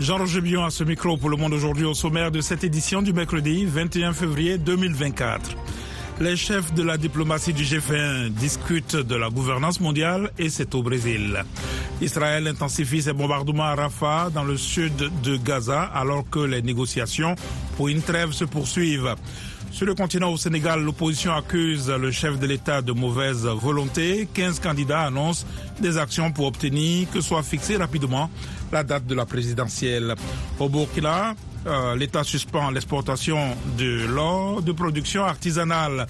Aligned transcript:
Jean-Roger 0.00 0.40
Bion 0.40 0.64
à 0.64 0.70
ce 0.70 0.82
micro 0.82 1.18
pour 1.18 1.28
le 1.28 1.36
monde 1.36 1.52
aujourd'hui 1.52 1.84
au 1.84 1.92
sommaire 1.92 2.30
de 2.30 2.40
cette 2.40 2.64
édition 2.64 3.02
du 3.02 3.12
mercredi 3.12 3.66
21 3.66 4.14
février 4.14 4.56
2024. 4.56 5.54
Les 6.20 6.36
chefs 6.36 6.72
de 6.72 6.82
la 6.82 6.96
diplomatie 6.96 7.52
du 7.52 7.64
G20 7.64 8.30
discutent 8.30 8.96
de 8.96 9.14
la 9.14 9.28
gouvernance 9.28 9.78
mondiale 9.78 10.30
et 10.38 10.48
c'est 10.48 10.74
au 10.74 10.82
Brésil. 10.82 11.44
Israël 12.00 12.48
intensifie 12.48 13.02
ses 13.02 13.12
bombardements 13.12 13.64
à 13.64 13.74
Rafah 13.74 14.30
dans 14.32 14.44
le 14.44 14.56
sud 14.56 15.10
de 15.22 15.36
Gaza 15.36 15.82
alors 15.82 16.24
que 16.30 16.40
les 16.40 16.62
négociations 16.62 17.34
pour 17.76 17.88
une 17.88 18.00
trêve 18.00 18.32
se 18.32 18.44
poursuivent. 18.44 19.14
Sur 19.70 19.86
le 19.86 19.94
continent 19.94 20.30
au 20.32 20.36
Sénégal, 20.36 20.82
l'opposition 20.82 21.32
accuse 21.32 21.88
le 21.88 22.10
chef 22.10 22.38
de 22.38 22.46
l'État 22.46 22.82
de 22.82 22.92
mauvaise 22.92 23.46
volonté. 23.46 24.28
15 24.34 24.58
candidats 24.60 25.02
annoncent 25.02 25.46
des 25.80 25.96
actions 25.96 26.32
pour 26.32 26.46
obtenir 26.46 27.08
que 27.10 27.20
soit 27.20 27.42
fixée 27.42 27.76
rapidement 27.76 28.28
la 28.72 28.82
date 28.82 29.06
de 29.06 29.14
la 29.14 29.26
présidentielle. 29.26 30.14
Au 30.58 30.68
Burkina, 30.68 31.34
euh, 31.66 31.94
l'État 31.96 32.24
suspend 32.24 32.70
l'exportation 32.70 33.38
de 33.78 34.06
l'or 34.06 34.60
de 34.62 34.72
production 34.72 35.24
artisanale. 35.24 36.06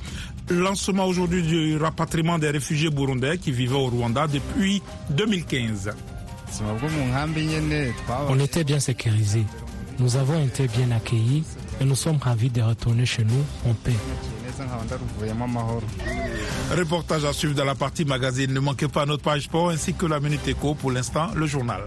Lancement 0.48 1.04
aujourd'hui 1.06 1.42
du 1.42 1.76
rapatriement 1.76 2.38
des 2.38 2.50
réfugiés 2.50 2.90
burundais 2.90 3.38
qui 3.38 3.52
vivaient 3.52 3.74
au 3.74 3.86
Rwanda 3.86 4.26
depuis 4.26 4.82
2015. 5.10 5.92
On 8.28 8.38
était 8.40 8.64
bien 8.64 8.80
sécurisés. 8.80 9.44
Nous 9.98 10.16
avons 10.16 10.42
été 10.44 10.66
bien 10.66 10.90
accueillis 10.90 11.44
et 11.80 11.84
nous 11.84 11.96
sommes 11.96 12.18
ravis 12.18 12.50
de 12.50 12.60
retourner 12.60 13.06
chez 13.06 13.24
nous 13.24 13.44
en 13.68 13.74
paix. 13.74 13.96
Reportage 16.76 17.24
à 17.24 17.32
suivre 17.32 17.54
dans 17.54 17.64
la 17.64 17.74
partie 17.74 18.04
magazine. 18.04 18.52
Ne 18.52 18.60
manquez 18.60 18.88
pas 18.88 19.06
notre 19.06 19.22
page 19.22 19.44
sport 19.44 19.70
ainsi 19.70 19.94
que 19.94 20.06
la 20.06 20.20
Minute 20.20 20.46
Éco. 20.46 20.74
Pour 20.74 20.92
l'instant, 20.92 21.28
le 21.34 21.46
journal. 21.46 21.82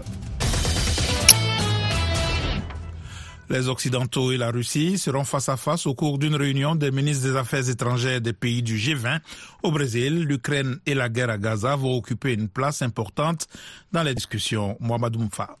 Les 3.50 3.68
Occidentaux 3.68 4.32
et 4.32 4.36
la 4.36 4.50
Russie 4.50 4.98
seront 4.98 5.24
face 5.24 5.48
à 5.48 5.56
face 5.56 5.86
au 5.86 5.94
cours 5.94 6.18
d'une 6.18 6.34
réunion 6.34 6.74
des 6.74 6.90
ministres 6.90 7.28
des 7.28 7.36
Affaires 7.36 7.68
étrangères 7.68 8.20
des 8.20 8.32
pays 8.32 8.62
du 8.62 8.76
G20 8.76 9.20
au 9.62 9.70
Brésil. 9.70 10.22
L'Ukraine 10.22 10.78
et 10.86 10.94
la 10.94 11.08
guerre 11.08 11.30
à 11.30 11.38
Gaza 11.38 11.76
vont 11.76 11.96
occuper 11.96 12.32
une 12.32 12.48
place 12.48 12.82
importante 12.82 13.46
dans 13.92 14.02
les 14.02 14.14
discussions. 14.14 14.76
Mohamed 14.80 15.16
Moufa. 15.18 15.56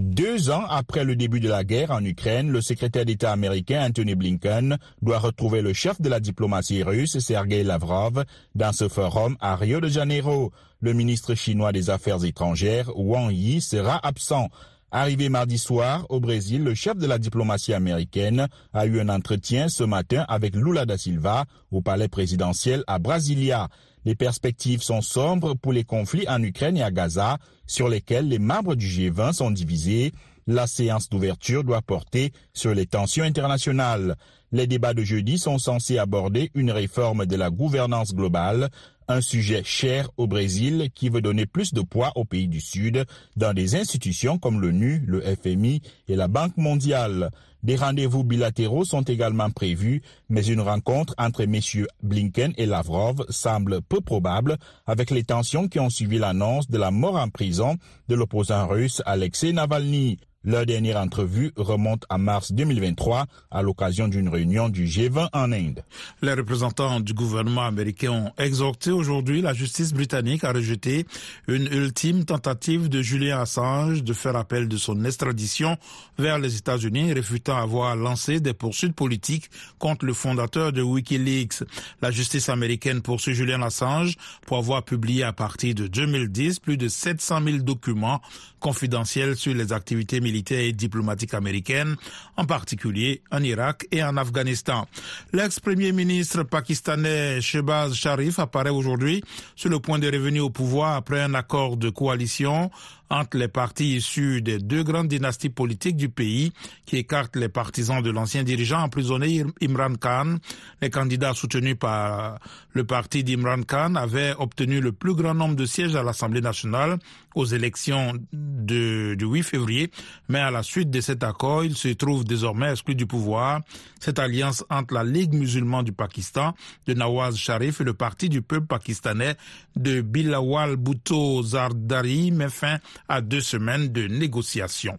Deux 0.00 0.48
ans 0.48 0.64
après 0.70 1.04
le 1.04 1.14
début 1.14 1.40
de 1.40 1.48
la 1.50 1.62
guerre 1.62 1.90
en 1.90 2.02
Ukraine, 2.02 2.50
le 2.50 2.62
secrétaire 2.62 3.04
d'État 3.04 3.32
américain 3.32 3.84
Anthony 3.86 4.14
Blinken 4.14 4.78
doit 5.02 5.18
retrouver 5.18 5.60
le 5.60 5.74
chef 5.74 6.00
de 6.00 6.08
la 6.08 6.20
diplomatie 6.20 6.82
russe, 6.82 7.18
Sergei 7.18 7.62
Lavrov, 7.62 8.24
dans 8.54 8.72
ce 8.72 8.88
forum 8.88 9.36
à 9.40 9.56
Rio 9.56 9.78
de 9.78 9.88
Janeiro. 9.88 10.52
Le 10.80 10.94
ministre 10.94 11.34
chinois 11.34 11.72
des 11.72 11.90
Affaires 11.90 12.24
étrangères, 12.24 12.90
Wang 12.96 13.30
Yi, 13.30 13.60
sera 13.60 14.00
absent. 14.02 14.48
Arrivé 14.90 15.28
mardi 15.28 15.58
soir 15.58 16.06
au 16.08 16.18
Brésil, 16.18 16.64
le 16.64 16.74
chef 16.74 16.96
de 16.96 17.06
la 17.06 17.18
diplomatie 17.18 17.74
américaine 17.74 18.48
a 18.72 18.86
eu 18.86 19.00
un 19.00 19.10
entretien 19.10 19.68
ce 19.68 19.84
matin 19.84 20.24
avec 20.28 20.56
Lula 20.56 20.86
da 20.86 20.96
Silva 20.96 21.44
au 21.70 21.82
palais 21.82 22.08
présidentiel 22.08 22.84
à 22.86 22.98
Brasilia. 22.98 23.68
Les 24.04 24.14
perspectives 24.14 24.82
sont 24.82 25.02
sombres 25.02 25.54
pour 25.54 25.72
les 25.72 25.84
conflits 25.84 26.28
en 26.28 26.42
Ukraine 26.42 26.76
et 26.76 26.82
à 26.82 26.90
Gaza, 26.90 27.38
sur 27.66 27.88
lesquels 27.88 28.28
les 28.28 28.38
membres 28.38 28.74
du 28.74 28.86
G20 28.86 29.34
sont 29.34 29.50
divisés. 29.50 30.12
La 30.46 30.66
séance 30.66 31.08
d'ouverture 31.08 31.64
doit 31.64 31.82
porter 31.82 32.32
sur 32.54 32.74
les 32.74 32.86
tensions 32.86 33.24
internationales. 33.24 34.16
Les 34.52 34.66
débats 34.66 34.94
de 34.94 35.02
jeudi 35.02 35.38
sont 35.38 35.58
censés 35.58 35.98
aborder 35.98 36.50
une 36.54 36.72
réforme 36.72 37.24
de 37.24 37.36
la 37.36 37.50
gouvernance 37.50 38.14
globale, 38.14 38.68
un 39.06 39.20
sujet 39.20 39.62
cher 39.64 40.10
au 40.16 40.26
Brésil 40.26 40.88
qui 40.94 41.08
veut 41.08 41.20
donner 41.20 41.46
plus 41.46 41.72
de 41.72 41.82
poids 41.82 42.12
aux 42.16 42.24
pays 42.24 42.48
du 42.48 42.60
Sud 42.60 43.04
dans 43.36 43.54
des 43.54 43.76
institutions 43.76 44.38
comme 44.38 44.60
l'ONU, 44.60 45.04
le 45.06 45.20
FMI 45.20 45.82
et 46.08 46.16
la 46.16 46.26
Banque 46.26 46.56
mondiale. 46.56 47.30
Des 47.62 47.76
rendez-vous 47.76 48.24
bilatéraux 48.24 48.84
sont 48.84 49.02
également 49.02 49.50
prévus, 49.50 50.02
mais 50.28 50.46
une 50.46 50.62
rencontre 50.62 51.14
entre 51.18 51.44
messieurs 51.44 51.88
Blinken 52.02 52.52
et 52.56 52.66
Lavrov 52.66 53.26
semble 53.28 53.82
peu 53.82 54.00
probable 54.00 54.56
avec 54.86 55.10
les 55.10 55.24
tensions 55.24 55.68
qui 55.68 55.78
ont 55.78 55.90
suivi 55.90 56.18
l'annonce 56.18 56.68
de 56.68 56.78
la 56.78 56.90
mort 56.90 57.16
en 57.16 57.28
prison 57.28 57.76
de 58.08 58.14
l'opposant 58.16 58.66
russe 58.66 59.02
Alexei 59.06 59.52
Navalny. 59.52 60.18
Leur 60.42 60.64
dernière 60.64 60.96
entrevue 60.96 61.52
remonte 61.54 62.06
à 62.08 62.16
mars 62.16 62.52
2023 62.52 63.26
à 63.50 63.60
l'occasion 63.60 64.08
d'une 64.08 64.30
réunion 64.30 64.70
du 64.70 64.86
G20 64.86 65.28
en 65.34 65.52
Inde. 65.52 65.84
Les 66.22 66.32
représentants 66.32 66.98
du 66.98 67.12
gouvernement 67.12 67.66
américain 67.66 68.10
ont 68.10 68.32
exhorté 68.42 68.90
aujourd'hui 68.90 69.42
la 69.42 69.52
justice 69.52 69.92
britannique 69.92 70.42
à 70.44 70.52
rejeter 70.52 71.04
une 71.46 71.66
ultime 71.66 72.24
tentative 72.24 72.88
de 72.88 73.02
Julian 73.02 73.40
Assange 73.40 74.02
de 74.02 74.14
faire 74.14 74.34
appel 74.34 74.66
de 74.66 74.78
son 74.78 75.04
extradition 75.04 75.76
vers 76.18 76.38
les 76.38 76.56
États-Unis, 76.56 77.12
réfutant 77.12 77.58
avoir 77.58 77.94
lancé 77.94 78.40
des 78.40 78.54
poursuites 78.54 78.94
politiques 78.94 79.50
contre 79.78 80.06
le 80.06 80.14
fondateur 80.14 80.72
de 80.72 80.80
Wikileaks. 80.80 81.64
La 82.00 82.10
justice 82.10 82.48
américaine 82.48 83.02
poursuit 83.02 83.34
Julian 83.34 83.60
Assange 83.60 84.16
pour 84.46 84.56
avoir 84.56 84.86
publié 84.86 85.22
à 85.22 85.34
partir 85.34 85.74
de 85.74 85.86
2010 85.86 86.60
plus 86.60 86.78
de 86.78 86.88
700 86.88 87.44
000 87.44 87.58
documents 87.58 88.22
confidentiels 88.58 89.36
sur 89.36 89.52
les 89.54 89.74
activités 89.74 90.20
militaires 90.20 90.29
et 90.36 90.72
diplomatiques 90.72 91.34
américaines, 91.34 91.96
en 92.36 92.44
particulier 92.44 93.22
en 93.30 93.42
Irak 93.42 93.86
et 93.90 94.02
en 94.02 94.16
Afghanistan. 94.16 94.86
L'ex-premier 95.32 95.92
ministre 95.92 96.42
pakistanais 96.42 97.40
Shehbaz 97.40 97.94
Sharif 97.94 98.38
apparaît 98.38 98.70
aujourd'hui 98.70 99.22
sur 99.56 99.70
le 99.70 99.80
point 99.80 99.98
de 99.98 100.06
revenir 100.06 100.44
au 100.44 100.50
pouvoir 100.50 100.96
après 100.96 101.20
un 101.20 101.34
accord 101.34 101.76
de 101.76 101.90
coalition 101.90 102.70
entre 103.10 103.36
les 103.36 103.48
partis 103.48 103.96
issus 103.96 104.40
des 104.40 104.58
deux 104.58 104.84
grandes 104.84 105.08
dynasties 105.08 105.50
politiques 105.50 105.96
du 105.96 106.08
pays 106.08 106.52
qui 106.86 106.96
écartent 106.96 107.36
les 107.36 107.48
partisans 107.48 108.02
de 108.02 108.10
l'ancien 108.10 108.44
dirigeant 108.44 108.80
emprisonné 108.80 109.44
Imran 109.60 109.94
Khan. 109.96 110.36
Les 110.80 110.90
candidats 110.90 111.34
soutenus 111.34 111.76
par 111.78 112.38
le 112.72 112.84
parti 112.84 113.24
d'Imran 113.24 113.62
Khan 113.62 113.96
avaient 113.96 114.34
obtenu 114.38 114.80
le 114.80 114.92
plus 114.92 115.14
grand 115.14 115.34
nombre 115.34 115.56
de 115.56 115.66
sièges 115.66 115.96
à 115.96 116.02
l'Assemblée 116.02 116.40
nationale 116.40 116.98
aux 117.34 117.44
élections 117.44 118.14
de, 118.32 119.14
du 119.14 119.24
8 119.24 119.42
février, 119.42 119.90
mais 120.28 120.40
à 120.40 120.50
la 120.50 120.62
suite 120.62 120.90
de 120.90 121.00
cet 121.00 121.22
accord, 121.22 121.64
ils 121.64 121.76
se 121.76 121.88
trouvent 121.88 122.24
désormais 122.24 122.72
exclus 122.72 122.96
du 122.96 123.06
pouvoir. 123.06 123.60
Cette 124.00 124.18
alliance 124.18 124.64
entre 124.68 124.94
la 124.94 125.04
Ligue 125.04 125.34
musulmane 125.34 125.84
du 125.84 125.92
Pakistan 125.92 126.54
de 126.86 126.94
Nawaz 126.94 127.36
Sharif 127.36 127.80
et 127.80 127.84
le 127.84 127.94
Parti 127.94 128.28
du 128.28 128.42
peuple 128.42 128.66
pakistanais 128.66 129.36
de 129.76 130.00
Bilawal 130.00 130.76
Bhutto 130.76 131.42
Zardari 131.42 132.30
met 132.30 132.48
fin 132.48 132.78
à 133.08 133.20
deux 133.20 133.40
semaines 133.40 133.88
de 133.88 134.06
négociations. 134.06 134.96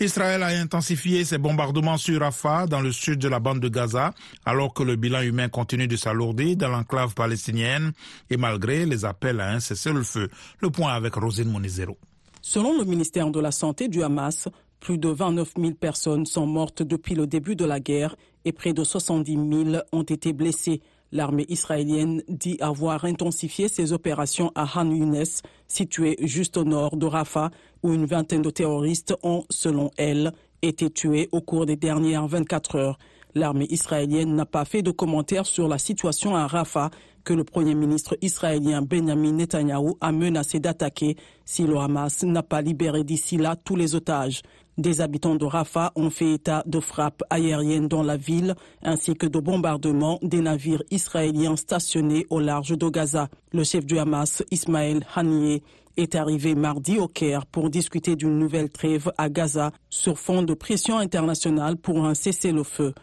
Israël 0.00 0.42
a 0.42 0.48
intensifié 0.48 1.24
ses 1.24 1.38
bombardements 1.38 1.96
sur 1.96 2.20
Rafah, 2.20 2.66
dans 2.66 2.80
le 2.80 2.90
sud 2.90 3.20
de 3.20 3.28
la 3.28 3.38
bande 3.38 3.60
de 3.60 3.68
Gaza, 3.68 4.12
alors 4.44 4.74
que 4.74 4.82
le 4.82 4.96
bilan 4.96 5.22
humain 5.22 5.48
continue 5.48 5.86
de 5.86 5.96
s'alourdir 5.96 6.56
dans 6.56 6.68
l'enclave 6.68 7.14
palestinienne 7.14 7.92
et 8.28 8.36
malgré 8.36 8.86
les 8.86 9.04
appels 9.04 9.40
à 9.40 9.50
un 9.50 9.60
cessez-le-feu. 9.60 10.28
Le 10.60 10.70
point 10.70 10.92
avec 10.92 11.14
Rosine 11.14 11.50
Monizero. 11.50 11.96
Selon 12.42 12.76
le 12.76 12.84
ministère 12.84 13.30
de 13.30 13.40
la 13.40 13.52
Santé 13.52 13.88
du 13.88 14.02
Hamas, 14.02 14.48
plus 14.80 14.98
de 14.98 15.08
29 15.08 15.52
000 15.56 15.74
personnes 15.74 16.26
sont 16.26 16.46
mortes 16.46 16.82
depuis 16.82 17.14
le 17.14 17.26
début 17.26 17.56
de 17.56 17.64
la 17.64 17.80
guerre 17.80 18.16
et 18.44 18.52
près 18.52 18.72
de 18.72 18.84
70 18.84 19.32
000 19.32 19.82
ont 19.92 20.02
été 20.02 20.32
blessées. 20.32 20.82
L'armée 21.14 21.46
israélienne 21.48 22.24
dit 22.28 22.58
avoir 22.60 23.04
intensifié 23.04 23.68
ses 23.68 23.92
opérations 23.92 24.50
à 24.56 24.66
Han 24.74 24.90
Younes, 24.90 25.24
situé 25.68 26.16
juste 26.20 26.56
au 26.56 26.64
nord 26.64 26.96
de 26.96 27.06
Rafah, 27.06 27.50
où 27.84 27.94
une 27.94 28.04
vingtaine 28.04 28.42
de 28.42 28.50
terroristes 28.50 29.14
ont, 29.22 29.44
selon 29.48 29.92
elle, 29.96 30.32
été 30.60 30.90
tués 30.90 31.28
au 31.30 31.40
cours 31.40 31.66
des 31.66 31.76
dernières 31.76 32.26
24 32.26 32.74
heures. 32.74 32.98
L'armée 33.34 33.66
israélienne 33.70 34.34
n'a 34.34 34.46
pas 34.46 34.64
fait 34.64 34.82
de 34.82 34.92
commentaires 34.92 35.46
sur 35.46 35.66
la 35.66 35.78
situation 35.78 36.36
à 36.36 36.46
Rafah 36.46 36.90
que 37.24 37.32
le 37.32 37.42
Premier 37.42 37.74
ministre 37.74 38.16
israélien 38.22 38.82
Benjamin 38.82 39.32
Netanyahou 39.32 39.96
a 40.00 40.12
menacé 40.12 40.60
d'attaquer 40.60 41.16
si 41.44 41.66
le 41.66 41.76
Hamas 41.78 42.22
n'a 42.22 42.42
pas 42.42 42.62
libéré 42.62 43.02
d'ici 43.02 43.36
là 43.36 43.56
tous 43.56 43.76
les 43.76 43.94
otages. 43.94 44.42
Des 44.76 45.00
habitants 45.00 45.36
de 45.36 45.44
Rafah 45.44 45.92
ont 45.96 46.10
fait 46.10 46.34
état 46.34 46.62
de 46.66 46.80
frappes 46.80 47.22
aériennes 47.30 47.88
dans 47.88 48.02
la 48.02 48.16
ville 48.16 48.54
ainsi 48.82 49.14
que 49.14 49.26
de 49.26 49.38
bombardements 49.38 50.18
des 50.22 50.40
navires 50.40 50.82
israéliens 50.90 51.56
stationnés 51.56 52.26
au 52.30 52.40
large 52.40 52.76
de 52.76 52.88
Gaza. 52.88 53.28
Le 53.52 53.64
chef 53.64 53.86
du 53.86 53.98
Hamas, 53.98 54.42
Ismaël 54.50 55.06
Haniyeh, 55.14 55.62
est 55.96 56.14
arrivé 56.14 56.54
mardi 56.54 56.98
au 56.98 57.08
Caire 57.08 57.46
pour 57.46 57.70
discuter 57.70 58.16
d'une 58.16 58.38
nouvelle 58.38 58.70
trêve 58.70 59.12
à 59.16 59.28
Gaza 59.28 59.70
sur 59.90 60.18
fond 60.18 60.42
de 60.42 60.54
pression 60.54 60.98
internationale 60.98 61.76
pour 61.76 62.04
un 62.04 62.14
cessez-le-feu. 62.14 62.94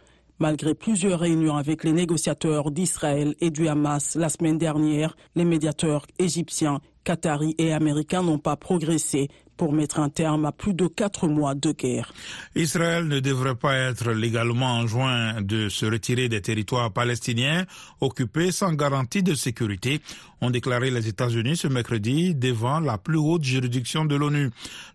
Malgré 0.41 0.73
plusieurs 0.73 1.19
réunions 1.19 1.55
avec 1.55 1.83
les 1.83 1.91
négociateurs 1.91 2.71
d'Israël 2.71 3.35
et 3.41 3.51
du 3.51 3.67
Hamas 3.67 4.15
la 4.15 4.27
semaine 4.27 4.57
dernière, 4.57 5.15
les 5.35 5.45
médiateurs 5.45 6.07
égyptiens, 6.17 6.81
qataris 7.03 7.53
et 7.59 7.73
américains 7.73 8.23
n'ont 8.23 8.39
pas 8.39 8.55
progressé 8.55 9.29
pour 9.55 9.71
mettre 9.71 9.99
un 9.99 10.09
terme 10.09 10.45
à 10.45 10.51
plus 10.51 10.73
de 10.73 10.87
quatre 10.87 11.27
mois 11.27 11.53
de 11.53 11.71
guerre. 11.71 12.11
Israël 12.55 13.07
ne 13.07 13.19
devrait 13.19 13.53
pas 13.53 13.75
être 13.75 14.09
légalement 14.09 14.79
enjoint 14.79 15.39
de 15.43 15.69
se 15.69 15.85
retirer 15.85 16.27
des 16.27 16.41
territoires 16.41 16.91
palestiniens 16.91 17.67
occupés 17.99 18.51
sans 18.51 18.73
garantie 18.73 19.21
de 19.21 19.35
sécurité 19.35 20.01
ont 20.41 20.49
déclaré 20.49 20.89
les 20.89 21.07
États-Unis 21.07 21.55
ce 21.55 21.67
mercredi 21.67 22.33
devant 22.33 22.79
la 22.79 22.97
plus 22.97 23.17
haute 23.17 23.43
juridiction 23.43 24.05
de 24.05 24.15
l'ONU. 24.15 24.49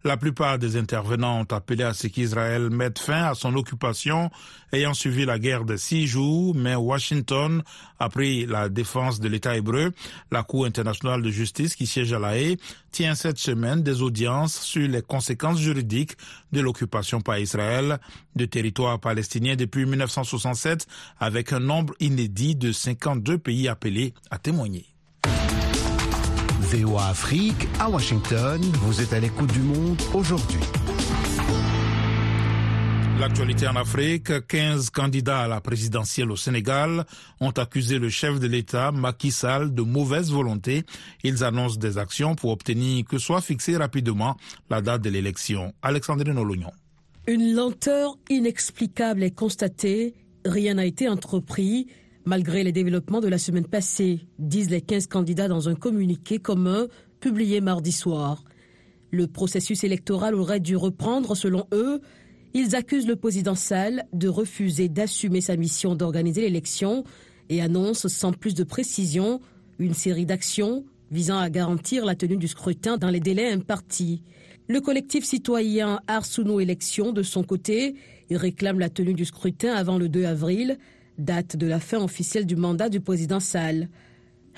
La 0.04 0.16
plupart 0.16 0.58
des 0.58 0.76
intervenants 0.76 1.40
ont 1.40 1.54
appelé 1.54 1.84
à 1.84 1.94
ce 1.94 2.08
qu'Israël 2.08 2.68
mette 2.68 2.98
fin 2.98 3.24
à 3.24 3.34
son 3.34 3.54
occupation 3.54 4.30
ayant 4.72 4.92
suivi 4.92 5.24
la 5.24 5.38
guerre 5.38 5.64
de 5.64 5.76
six 5.76 6.06
jours, 6.06 6.54
mais 6.54 6.74
Washington 6.74 7.62
a 7.98 8.08
pris 8.08 8.46
la 8.46 8.68
défense 8.68 9.20
de 9.20 9.28
l'État 9.28 9.56
hébreu. 9.56 9.92
La 10.32 10.42
Cour 10.42 10.66
internationale 10.66 11.22
de 11.22 11.30
justice 11.30 11.76
qui 11.76 11.86
siège 11.86 12.12
à 12.12 12.18
La 12.18 12.36
Haye 12.36 12.56
tient 12.90 13.14
cette 13.14 13.38
semaine 13.38 13.82
des 13.82 14.02
audiences 14.02 14.60
sur 14.60 14.88
les 14.88 15.02
conséquences 15.02 15.60
juridiques 15.60 16.16
de 16.52 16.60
l'occupation 16.60 17.20
par 17.20 17.38
Israël 17.38 17.98
de 18.34 18.44
territoires 18.44 18.98
palestiniens 18.98 19.56
depuis 19.56 19.86
1967 19.86 20.86
avec 21.20 21.52
un 21.52 21.60
nombre 21.60 21.94
inédit 22.00 22.56
de 22.56 22.72
52 22.72 23.38
pays 23.38 23.68
appelés 23.68 24.12
à 24.30 24.38
témoigner. 24.38 24.95
VOA 26.84 27.06
Afrique 27.08 27.66
à 27.80 27.88
Washington, 27.88 28.60
vous 28.82 29.00
êtes 29.00 29.12
à 29.14 29.20
l'écoute 29.20 29.50
du 29.50 29.60
monde 29.60 29.96
aujourd'hui. 30.12 30.60
L'actualité 33.18 33.66
en 33.66 33.76
Afrique, 33.76 34.46
15 34.46 34.90
candidats 34.90 35.40
à 35.40 35.48
la 35.48 35.62
présidentielle 35.62 36.30
au 36.30 36.36
Sénégal 36.36 37.06
ont 37.40 37.50
accusé 37.50 37.98
le 37.98 38.10
chef 38.10 38.38
de 38.40 38.46
l'État, 38.46 38.92
Macky 38.92 39.30
Sall, 39.30 39.72
de 39.74 39.80
mauvaise 39.80 40.30
volonté. 40.30 40.84
Ils 41.24 41.44
annoncent 41.44 41.78
des 41.78 41.96
actions 41.96 42.34
pour 42.34 42.50
obtenir 42.50 43.06
que 43.06 43.16
soit 43.16 43.40
fixée 43.40 43.78
rapidement 43.78 44.36
la 44.68 44.82
date 44.82 45.00
de 45.00 45.08
l'élection. 45.08 45.72
Alexandrine 45.80 46.34
Nolognon. 46.34 46.72
Une 47.26 47.54
lenteur 47.54 48.18
inexplicable 48.28 49.22
est 49.22 49.34
constatée. 49.34 50.14
Rien 50.44 50.74
n'a 50.74 50.84
été 50.84 51.08
entrepris 51.08 51.86
malgré 52.26 52.64
les 52.64 52.72
développements 52.72 53.20
de 53.20 53.28
la 53.28 53.38
semaine 53.38 53.66
passée, 53.66 54.26
disent 54.38 54.70
les 54.70 54.82
15 54.82 55.06
candidats 55.06 55.48
dans 55.48 55.68
un 55.68 55.74
communiqué 55.76 56.38
commun 56.38 56.88
publié 57.20 57.60
mardi 57.60 57.92
soir. 57.92 58.44
Le 59.12 59.28
processus 59.28 59.84
électoral 59.84 60.34
aurait 60.34 60.60
dû 60.60 60.76
reprendre 60.76 61.36
selon 61.36 61.66
eux. 61.72 62.00
Ils 62.52 62.74
accusent 62.74 63.06
le 63.06 63.16
président 63.16 63.54
Sall 63.54 64.04
de 64.12 64.28
refuser 64.28 64.88
d'assumer 64.88 65.40
sa 65.40 65.56
mission 65.56 65.94
d'organiser 65.94 66.42
l'élection 66.42 67.04
et 67.48 67.62
annoncent 67.62 68.08
sans 68.08 68.32
plus 68.32 68.54
de 68.54 68.64
précision 68.64 69.40
une 69.78 69.94
série 69.94 70.26
d'actions 70.26 70.84
visant 71.12 71.38
à 71.38 71.48
garantir 71.48 72.04
la 72.04 72.16
tenue 72.16 72.36
du 72.36 72.48
scrutin 72.48 72.96
dans 72.96 73.10
les 73.10 73.20
délais 73.20 73.52
impartis. 73.52 74.22
Le 74.68 74.80
collectif 74.80 75.24
citoyen 75.24 76.00
Arsouno 76.08 76.58
Élections, 76.58 77.12
de 77.12 77.22
son 77.22 77.44
côté, 77.44 77.94
réclame 78.32 78.80
la 78.80 78.88
tenue 78.88 79.14
du 79.14 79.24
scrutin 79.24 79.72
avant 79.72 79.96
le 79.96 80.08
2 80.08 80.24
avril 80.24 80.76
date 81.18 81.56
de 81.56 81.66
la 81.66 81.80
fin 81.80 82.02
officielle 82.02 82.46
du 82.46 82.56
mandat 82.56 82.88
du 82.88 83.00
président 83.00 83.40
Sall. 83.40 83.88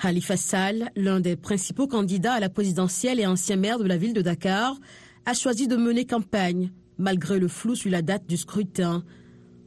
Khalifa 0.01 0.37
Sall, 0.37 0.91
l'un 0.95 1.19
des 1.19 1.35
principaux 1.35 1.87
candidats 1.87 2.33
à 2.33 2.39
la 2.39 2.49
présidentielle 2.49 3.19
et 3.19 3.25
ancien 3.25 3.55
maire 3.55 3.79
de 3.79 3.85
la 3.85 3.97
ville 3.97 4.13
de 4.13 4.21
Dakar, 4.21 4.77
a 5.25 5.33
choisi 5.33 5.67
de 5.67 5.75
mener 5.75 6.05
campagne, 6.05 6.71
malgré 6.97 7.39
le 7.39 7.47
flou 7.47 7.75
sur 7.75 7.91
la 7.91 8.01
date 8.01 8.27
du 8.27 8.37
scrutin. 8.37 9.03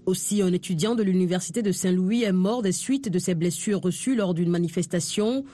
Aussi, 0.06 0.42
un 0.42 0.52
étudiant 0.52 0.94
de 0.94 1.02
l'université 1.02 1.62
de 1.62 1.70
Saint-Louis 1.70 2.24
est 2.24 2.32
mort 2.32 2.62
des 2.62 2.72
suites 2.72 3.08
de 3.08 3.18
ses 3.18 3.34
blessures 3.34 3.80
reçues 3.80 4.16
lors 4.16 4.34
d'une 4.34 4.50
manifestation. 4.50 5.44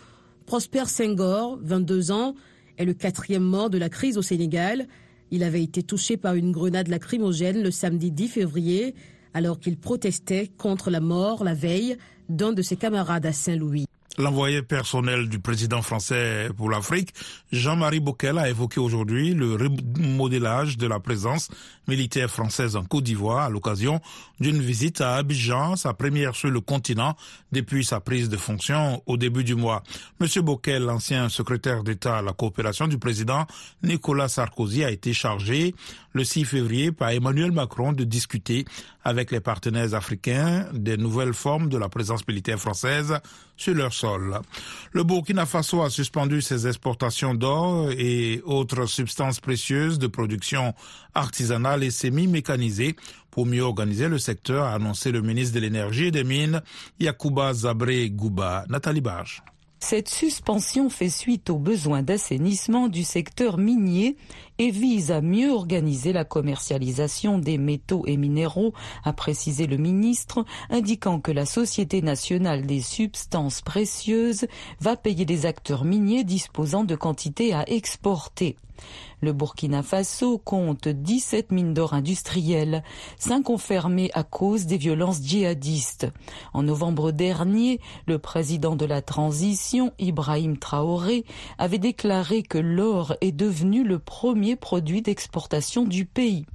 Prosper 0.47 0.87
Senghor, 0.87 1.59
22 1.63 2.11
ans, 2.13 2.35
est 2.79 2.85
le 2.85 2.95
quatrième 2.95 3.43
mort 3.43 3.69
de 3.71 3.79
la 3.79 3.89
crise 3.89 4.17
au 4.17 4.23
Sénégal. 4.23 4.87
Il 5.31 5.43
avait 5.43 5.63
été 5.63 5.83
touché 5.83 6.17
par 6.17 6.35
une 6.35 6.53
grenade 6.53 6.89
lacrymogène 6.89 7.63
le 7.63 7.71
samedi 7.71 8.11
10 8.11 8.29
février 8.29 8.95
alors 9.39 9.61
qu'il 9.61 9.77
protestait 9.77 10.51
contre 10.59 10.91
la 10.91 10.99
mort 10.99 11.45
la 11.45 11.55
veille 11.55 11.97
d'un 12.29 12.53
de 12.53 12.61
ses 12.61 12.77
camarades 12.77 13.25
à 13.25 13.33
Saint-Louis. 13.33 13.87
L'envoyé 14.19 14.63
personnel 14.63 15.29
du 15.29 15.39
président 15.39 15.81
français 15.81 16.49
pour 16.57 16.69
l'Afrique, 16.69 17.15
Jean-Marie 17.53 18.01
Bockel, 18.01 18.37
a 18.37 18.49
évoqué 18.49 18.81
aujourd'hui 18.81 19.33
le 19.33 19.55
remodélage 19.55 20.77
de 20.77 20.89
la 20.89 20.99
présence 20.99 21.51
militaire 21.87 22.29
française 22.29 22.75
en 22.75 22.85
Côte 22.85 23.05
d'Ivoire 23.05 23.45
à 23.45 23.49
l'occasion 23.49 24.01
d'une 24.41 24.61
visite 24.61 25.01
à 25.01 25.15
Abidjan, 25.15 25.77
sa 25.77 25.95
première 25.95 26.35
sur 26.35 26.51
le 26.51 26.61
continent 26.61 27.15
depuis 27.53 27.85
sa 27.85 28.01
prise 28.01 28.29
de 28.29 28.37
fonction 28.37 29.01
au 29.07 29.17
début 29.17 29.45
du 29.45 29.55
mois. 29.55 29.85
Monsieur 30.19 30.43
Bockel, 30.43 30.83
l'ancien 30.83 31.29
secrétaire 31.29 31.85
d'État 31.85 32.19
à 32.19 32.23
la 32.23 32.33
coopération 32.33 32.89
du 32.89 32.99
président 32.99 33.47
Nicolas 33.85 34.29
Sarkozy, 34.29 34.83
a 34.83 34.91
été 34.91 35.13
chargé 35.13 35.77
le 36.13 36.25
6 36.25 36.45
février 36.45 36.91
par 36.91 37.11
Emmanuel 37.11 37.53
Macron 37.53 37.93
de 37.93 38.03
discuter 38.03 38.65
avec 39.05 39.31
les 39.31 39.41
partenaires 39.41 39.95
africains 39.95 40.67
des 40.73 40.97
nouvelles 40.97 41.35
formes 41.35 41.69
de 41.69 41.79
la 41.79 41.89
présence 41.89 42.27
militaire 42.27 42.59
française 42.59 43.21
sur 43.57 43.75
leur 43.75 43.93
sol. 43.93 44.08
Le 44.17 45.03
Burkina 45.03 45.45
Faso 45.47 45.83
a 45.83 45.91
suspendu 45.91 46.41
ses 46.41 46.67
exportations 46.67 47.35
d'or 47.35 47.91
et 47.91 48.41
autres 48.45 48.87
substances 48.87 49.41
précieuses 49.41 49.99
de 49.99 50.07
production 50.07 50.75
artisanale 51.15 51.83
et 51.85 51.91
semi-mécanisée 51.91 52.97
pour 53.31 53.47
mieux 53.47 53.63
organiser 53.63 54.09
le 54.09 54.19
secteur, 54.19 54.65
a 54.65 54.75
annoncé 54.75 55.13
le 55.13 55.23
ministre 55.23 55.55
de 55.55 55.61
l'Énergie 55.61 56.07
et 56.07 56.11
des 56.11 56.25
Mines, 56.25 56.63
Yacouba 56.99 57.53
Zabré 57.55 58.11
Gouba. 58.11 58.65
Nathalie 58.69 59.01
Barge. 59.01 59.43
Cette 59.81 60.09
suspension 60.09 60.91
fait 60.91 61.09
suite 61.09 61.51
aux 61.51 61.59
besoins 61.59 62.03
d'assainissement 62.03 62.89
du 62.89 63.05
secteur 63.05 63.59
minier 63.59 64.17
et 64.59 64.71
vise 64.71 65.11
à 65.11 65.21
mieux 65.21 65.51
organiser 65.53 66.13
la 66.13 66.25
commercialisation 66.25 67.39
des 67.39 67.59
métaux 67.59 68.05
et 68.07 68.17
minéraux, 68.17 68.73
a 69.05 69.13
précisé 69.13 69.67
le 69.67 69.77
ministre, 69.77 70.45
indiquant 70.71 71.21
que 71.21 71.33
la 71.33 71.47
Société 71.47 72.03
nationale 72.03 72.67
des 72.67 72.81
substances 72.81 73.61
précieuses 73.63 74.47
va 74.81 74.97
payer 74.97 75.25
des 75.25 75.47
acteurs 75.47 75.85
miniers 75.85 76.25
disposant 76.25 76.85
de 76.85 76.97
quantités 76.97 77.55
à 77.55 77.69
exporter. 77.69 78.57
Le 79.21 79.33
Burkina 79.33 79.83
Faso 79.83 80.39
compte 80.39 80.87
17 80.87 81.51
mines 81.51 81.75
d'or 81.75 81.93
industrielles, 81.93 82.85
5 83.19 83.51
ont 83.51 83.59
fermé 83.59 84.11
à 84.15 84.23
cause 84.23 84.67
des 84.67 84.77
violences 84.77 85.21
djihadistes. 85.21 86.07
En 86.53 86.63
novembre 86.63 87.11
dernier, 87.11 87.81
le 88.07 88.21
président 88.21 88.77
de 88.77 88.85
la 88.85 89.03
transition, 89.03 89.93
Ibrahim 89.99 90.57
Traoré, 90.57 91.25
avait 91.59 91.79
déclaré 91.79 92.45
que 92.45 92.59
l'or 92.59 93.17
est 93.21 93.33
devenu 93.33 93.83
le 93.83 93.99
premier 93.99 94.48
produit 94.57 95.03
d'exportation 95.03 95.85
du 95.85 96.05
pays. 96.05 96.47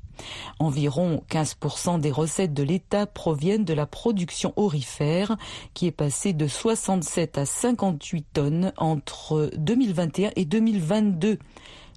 Environ 0.60 1.24
15% 1.30 2.00
des 2.00 2.12
recettes 2.12 2.54
de 2.54 2.63
l'État 2.63 3.06
proviennent 3.06 3.66
de 3.66 3.74
la 3.74 3.86
production 3.86 4.54
orifère, 4.56 5.38
qui 5.74 5.88
est 5.88 5.92
passée 5.92 6.34
de 6.34 6.48
67 6.48 7.38
à 7.38 7.45
58 7.45 8.26
tonnes 8.33 8.73
entre 8.78 9.52
2021 9.57 10.31
et 10.35 10.45
2022. 10.45 11.40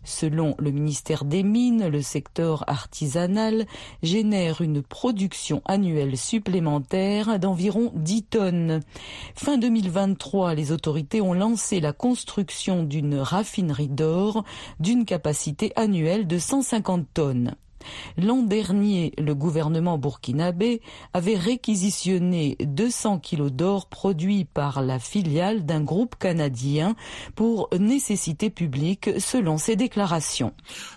Selon 0.07 0.55
le 0.61 0.71
ministère 0.71 1.25
des 1.25 1.43
Mines, 1.43 1.89
le 1.89 2.01
secteur 2.01 2.63
artisanal 2.69 3.67
génère 4.05 4.61
une 4.61 4.81
production 4.81 5.63
annuelle 5.65 6.17
supplémentaire 6.17 7.41
d'environ 7.41 7.91
10 7.97 8.23
tonnes. 8.23 8.81
Fin 9.35 9.59
2023, 9.59 10.55
les 10.55 10.71
autorités 10.71 11.21
ont 11.21 11.35
lancé 11.35 11.81
la 11.81 11.93
construction 11.93 12.85
d'une 12.85 13.17
raffinerie 13.17 13.89
d'or 13.89 14.45
d'une 14.79 15.05
capacité 15.05 15.73
annuelle 15.75 16.29
de 16.29 16.39
150 16.39 17.07
tonnes. 17.13 17.57
L'an 18.17 18.43
dernier, 18.43 19.13
le 19.19 19.35
gouvernement 19.35 19.99
burkinabé 19.99 20.81
avait 21.13 21.37
réquisitionné 21.37 22.57
200 22.61 23.19
kilos 23.19 23.53
d'or 23.53 23.89
produits 23.89 24.45
par 24.45 24.83
la 24.83 24.99
filiale 24.99 25.65
d'un 25.65 25.83
groupe 25.83 26.17
canadien 26.19 26.97
pour 27.35 27.69
nécessité 27.79 28.51
publique 28.51 29.11
selon 29.19 29.59
ses 29.59 29.77
déclarations. 29.77 30.53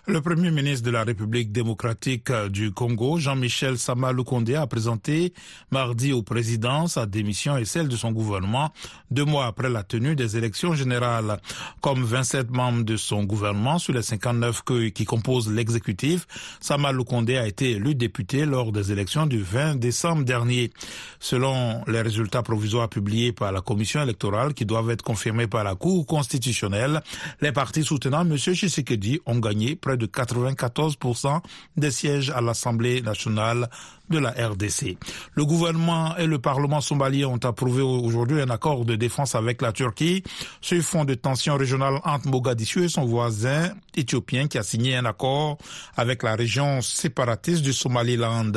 Le 0.06 0.22
premier 0.22 0.52
ministre 0.52 0.86
de 0.86 0.92
la 0.92 1.04
République 1.04 1.52
démocratique 1.52 2.32
du 2.50 2.72
Congo, 2.72 3.18
Jean-Michel 3.18 3.78
Sama 3.78 4.10
a 4.10 4.68
présenté 4.68 5.34
mardi 5.72 6.14
au 6.14 6.24
président 6.24 6.88
sa 6.88 7.06
démission 7.06 7.58
et 7.58 7.66
celle 7.66 7.88
de 7.88 7.96
son 7.96 8.12
gouvernement 8.12 8.72
deux 9.12 9.26
mois 9.26 9.46
après 9.46 9.70
la 9.70 9.84
tenue 9.84 10.16
des 10.16 10.38
élections 10.38 10.74
générales. 10.74 11.40
Comme 11.82 12.04
27 12.04 12.52
membres 12.52 12.84
de 12.84 12.98
son 12.98 13.24
gouvernement 13.24 13.80
sur 13.80 13.94
les 13.94 14.02
59 14.02 14.64
qui 14.94 15.06
composent 15.06 15.52
l'exécutif, 15.52 16.28
Sama 16.60 16.79
Lukonde 16.88 17.30
a 17.32 17.46
été 17.46 17.72
élu 17.72 17.96
député 17.96 18.46
lors 18.46 18.72
des 18.72 18.92
élections 18.92 19.26
du 19.26 19.42
20 19.42 19.76
décembre 19.76 20.24
dernier. 20.24 20.72
Selon 21.20 21.82
les 21.88 22.02
résultats 22.02 22.42
provisoires 22.42 22.88
publiés 22.88 23.34
par 23.34 23.52
la 23.52 23.62
commission 23.62 24.02
électorale 24.02 24.54
qui 24.54 24.66
doivent 24.66 24.90
être 24.90 25.04
confirmés 25.04 25.48
par 25.48 25.64
la 25.64 25.76
Cour 25.76 26.06
constitutionnelle, 26.06 27.02
les 27.42 27.52
partis 27.52 27.84
soutenant 27.84 28.22
M. 28.22 28.38
Tshisekedi 28.38 29.20
ont 29.26 29.40
gagné 29.40 29.76
près 29.76 29.98
de 29.98 30.06
94% 30.06 31.42
des 31.78 31.92
sièges 31.92 32.30
à 32.30 32.42
l'Assemblée 32.42 33.02
nationale 33.02 33.70
de 34.10 34.18
la 34.18 34.32
RDC. 34.32 34.98
Le 35.36 35.46
gouvernement 35.46 36.18
et 36.18 36.26
le 36.26 36.40
Parlement 36.40 36.82
somalien 36.82 37.28
ont 37.28 37.38
approuvé 37.38 37.82
aujourd'hui 37.82 38.42
un 38.42 38.50
accord 38.50 38.86
de 38.86 38.96
défense 38.96 39.36
avec 39.36 39.62
la 39.62 39.72
Turquie 39.72 40.24
sur 40.62 40.82
fond 40.82 41.06
de 41.06 41.14
tension 41.14 41.58
régionale 41.58 42.00
entre 42.04 42.28
Mogadiscio 42.28 42.84
et 42.84 42.90
son 42.90 43.06
voisin 43.06 43.72
éthiopien 43.96 44.48
qui 44.48 44.58
a 44.58 44.64
signé 44.64 44.96
un 44.96 45.06
accord 45.06 45.58
avec 45.96 46.24
la 46.24 46.36
région 46.36 46.69
séparatiste 46.82 47.62
du 47.62 47.74
Somaliland. 47.74 48.52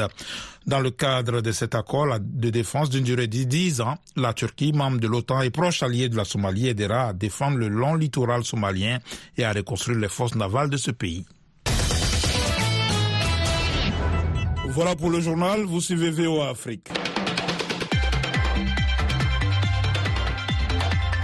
Dans 0.66 0.80
le 0.80 0.90
cadre 0.90 1.40
de 1.40 1.50
cet 1.52 1.74
accord 1.74 2.18
de 2.20 2.50
défense 2.50 2.88
d'une 2.90 3.04
durée 3.04 3.26
de 3.26 3.42
10 3.42 3.80
ans, 3.80 3.96
la 4.16 4.32
Turquie, 4.32 4.72
membre 4.72 5.00
de 5.00 5.08
l'OTAN 5.08 5.40
et 5.42 5.50
proche 5.50 5.82
allié 5.82 6.08
de 6.08 6.16
la 6.16 6.24
Somalie, 6.24 6.68
aidera 6.68 7.08
à 7.08 7.12
défendre 7.12 7.58
le 7.58 7.68
long 7.68 7.94
littoral 7.94 8.44
somalien 8.44 8.98
et 9.36 9.44
à 9.44 9.52
reconstruire 9.52 9.98
les 9.98 10.08
forces 10.08 10.34
navales 10.36 10.70
de 10.70 10.76
ce 10.76 10.90
pays. 10.90 11.24
Voilà 14.68 14.96
pour 14.96 15.10
le 15.10 15.20
journal, 15.20 15.64
vous 15.64 15.80
suivez 15.80 16.10
VOA 16.10 16.50
Afrique. 16.50 16.88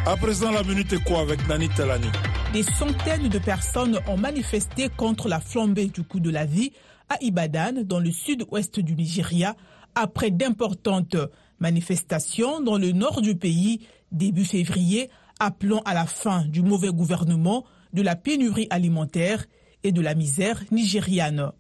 À 0.05 0.17
présent, 0.17 0.51
la 0.51 0.63
minute 0.63 1.03
quoi 1.05 1.21
avec 1.21 1.47
Nani 1.49 1.69
Telani 1.69 2.09
Des 2.53 2.63
centaines 2.63 3.29
de 3.29 3.39
personnes 3.39 4.01
ont 4.09 4.17
manifesté 4.17 4.89
contre 4.89 5.29
la 5.29 5.39
flambée 5.39 5.89
du 5.89 6.03
coût 6.03 6.19
de 6.19 6.31
la 6.31 6.47
vie 6.47 6.73
à 7.11 7.23
Ibadan, 7.23 7.83
dans 7.85 8.01
le 8.01 8.11
sud-ouest 8.11 8.81
du 8.81 8.95
Nigeria, 8.95 9.55
après 9.95 10.31
d'importantes 10.31 11.17
manifestations 11.61 12.63
dans 12.63 12.79
le 12.79 12.93
nord 12.93 13.21
du 13.21 13.37
pays 13.37 13.87
début 14.13 14.47
février, 14.47 15.11
appelant 15.39 15.83
à 15.85 15.93
la 15.93 16.07
fin 16.07 16.47
du 16.47 16.63
mauvais 16.63 16.89
gouvernement, 16.89 17.65
de 17.93 18.01
la 18.01 18.17
pénurie 18.17 18.67
alimentaire 18.71 19.45
et 19.85 19.93
de 19.93 20.01
la 20.01 20.15
misère 20.15 20.65
nigériane. 20.71 21.53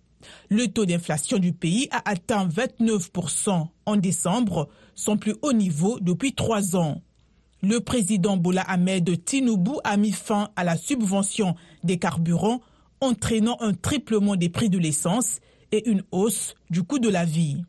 Le 0.48 0.68
taux 0.68 0.86
d'inflation 0.86 1.38
du 1.38 1.52
pays 1.52 1.88
a 1.90 2.00
atteint 2.10 2.48
29% 2.48 3.68
en 3.84 3.96
décembre, 3.96 4.70
son 4.94 5.18
plus 5.18 5.34
haut 5.42 5.52
niveau 5.52 6.00
depuis 6.00 6.34
trois 6.34 6.76
ans. 6.76 7.02
Le 7.60 7.80
président 7.80 8.36
Bola 8.36 8.62
Ahmed 8.62 9.24
Tinubu 9.24 9.72
a 9.82 9.96
mis 9.96 10.12
fin 10.12 10.50
à 10.54 10.62
la 10.62 10.76
subvention 10.76 11.56
des 11.82 11.98
carburants, 11.98 12.60
entraînant 13.00 13.56
un 13.60 13.74
triplement 13.74 14.36
des 14.36 14.48
prix 14.48 14.70
de 14.70 14.78
l'essence 14.78 15.40
et 15.72 15.88
une 15.90 16.04
hausse 16.12 16.54
du 16.70 16.84
coût 16.84 17.00
de 17.00 17.08
la 17.08 17.24
vie. 17.24 17.64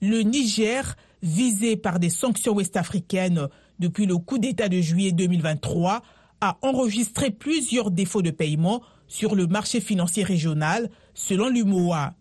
Le 0.00 0.22
Niger, 0.22 0.96
visé 1.22 1.76
par 1.76 2.00
des 2.00 2.10
sanctions 2.10 2.54
ouest-africaines 2.54 3.48
depuis 3.78 4.06
le 4.06 4.16
coup 4.18 4.38
d'État 4.38 4.68
de 4.68 4.80
juillet 4.80 5.12
2023, 5.12 6.02
a 6.40 6.58
enregistré 6.62 7.30
plusieurs 7.30 7.92
défauts 7.92 8.22
de 8.22 8.30
paiement 8.30 8.82
sur 9.06 9.36
le 9.36 9.46
marché 9.46 9.80
financier 9.80 10.24
régional, 10.24 10.90
selon 11.14 11.48
l'UMOA. 11.48 12.14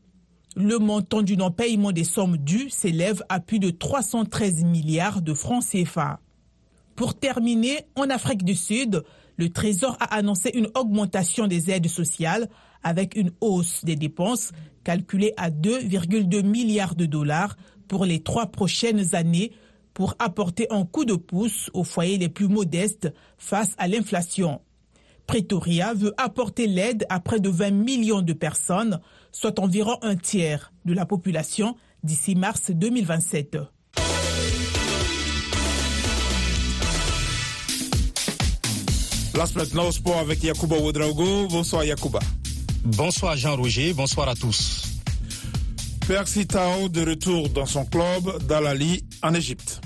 Le 0.55 0.77
montant 0.77 1.23
du 1.23 1.35
non-paiement 1.35 1.91
des 1.91 2.03
sommes 2.03 2.37
dues 2.37 2.69
s'élève 2.69 3.23
à 3.29 3.39
plus 3.39 3.59
de 3.59 3.71
313 3.71 4.63
milliards 4.63 5.21
de 5.21 5.33
francs 5.33 5.63
CFA. 5.63 6.19
Pour 6.97 7.13
terminer, 7.13 7.85
en 7.95 8.09
Afrique 8.09 8.43
du 8.43 8.55
Sud, 8.55 9.03
le 9.37 9.49
Trésor 9.49 9.95
a 9.99 10.15
annoncé 10.15 10.49
une 10.55 10.67
augmentation 10.73 11.45
des 11.45 11.69
aides 11.69 11.87
sociales 11.87 12.49
avec 12.81 13.15
une 13.15 13.31
hausse 13.39 13.85
des 13.85 13.95
dépenses 13.95 14.51
calculée 14.83 15.31
à 15.37 15.51
2,2 15.51 16.43
milliards 16.43 16.95
de 16.95 17.05
dollars 17.05 17.55
pour 17.87 18.03
les 18.03 18.23
trois 18.23 18.47
prochaines 18.47 19.13
années 19.13 19.51
pour 19.93 20.15
apporter 20.17 20.65
un 20.71 20.85
coup 20.85 21.05
de 21.05 21.13
pouce 21.13 21.69
aux 21.75 21.83
foyers 21.83 22.17
les 22.17 22.29
plus 22.29 22.47
modestes 22.47 23.13
face 23.37 23.75
à 23.77 23.87
l'inflation. 23.87 24.61
Pretoria 25.27 25.93
veut 25.93 26.15
apporter 26.17 26.65
l'aide 26.65 27.05
à 27.09 27.19
près 27.19 27.39
de 27.39 27.49
20 27.49 27.69
millions 27.69 28.23
de 28.23 28.33
personnes, 28.33 29.01
soit 29.31 29.59
environ 29.59 29.99
un 30.01 30.15
tiers 30.15 30.73
de 30.85 30.95
la 30.95 31.05
population 31.05 31.75
d'ici 32.01 32.33
mars 32.33 32.71
2027. 32.71 33.57
Place 39.37 39.53
maintenant 39.53 39.87
au 39.89 39.91
sport 39.91 40.17
avec 40.17 40.41
Yacouba 40.43 40.77
Ouedraogo. 40.79 41.47
Bonsoir 41.47 41.83
Yacouba. 41.83 42.17
Bonsoir 42.83 43.37
Jean-Roger, 43.37 43.93
bonsoir 43.93 44.29
à 44.29 44.33
tous. 44.33 44.81
Percy 46.07 46.47
Tao 46.47 46.89
de 46.89 47.05
retour 47.05 47.47
dans 47.49 47.67
son 47.67 47.85
club 47.85 48.43
d'Alali 48.47 49.03
en 49.21 49.35
Égypte. 49.35 49.79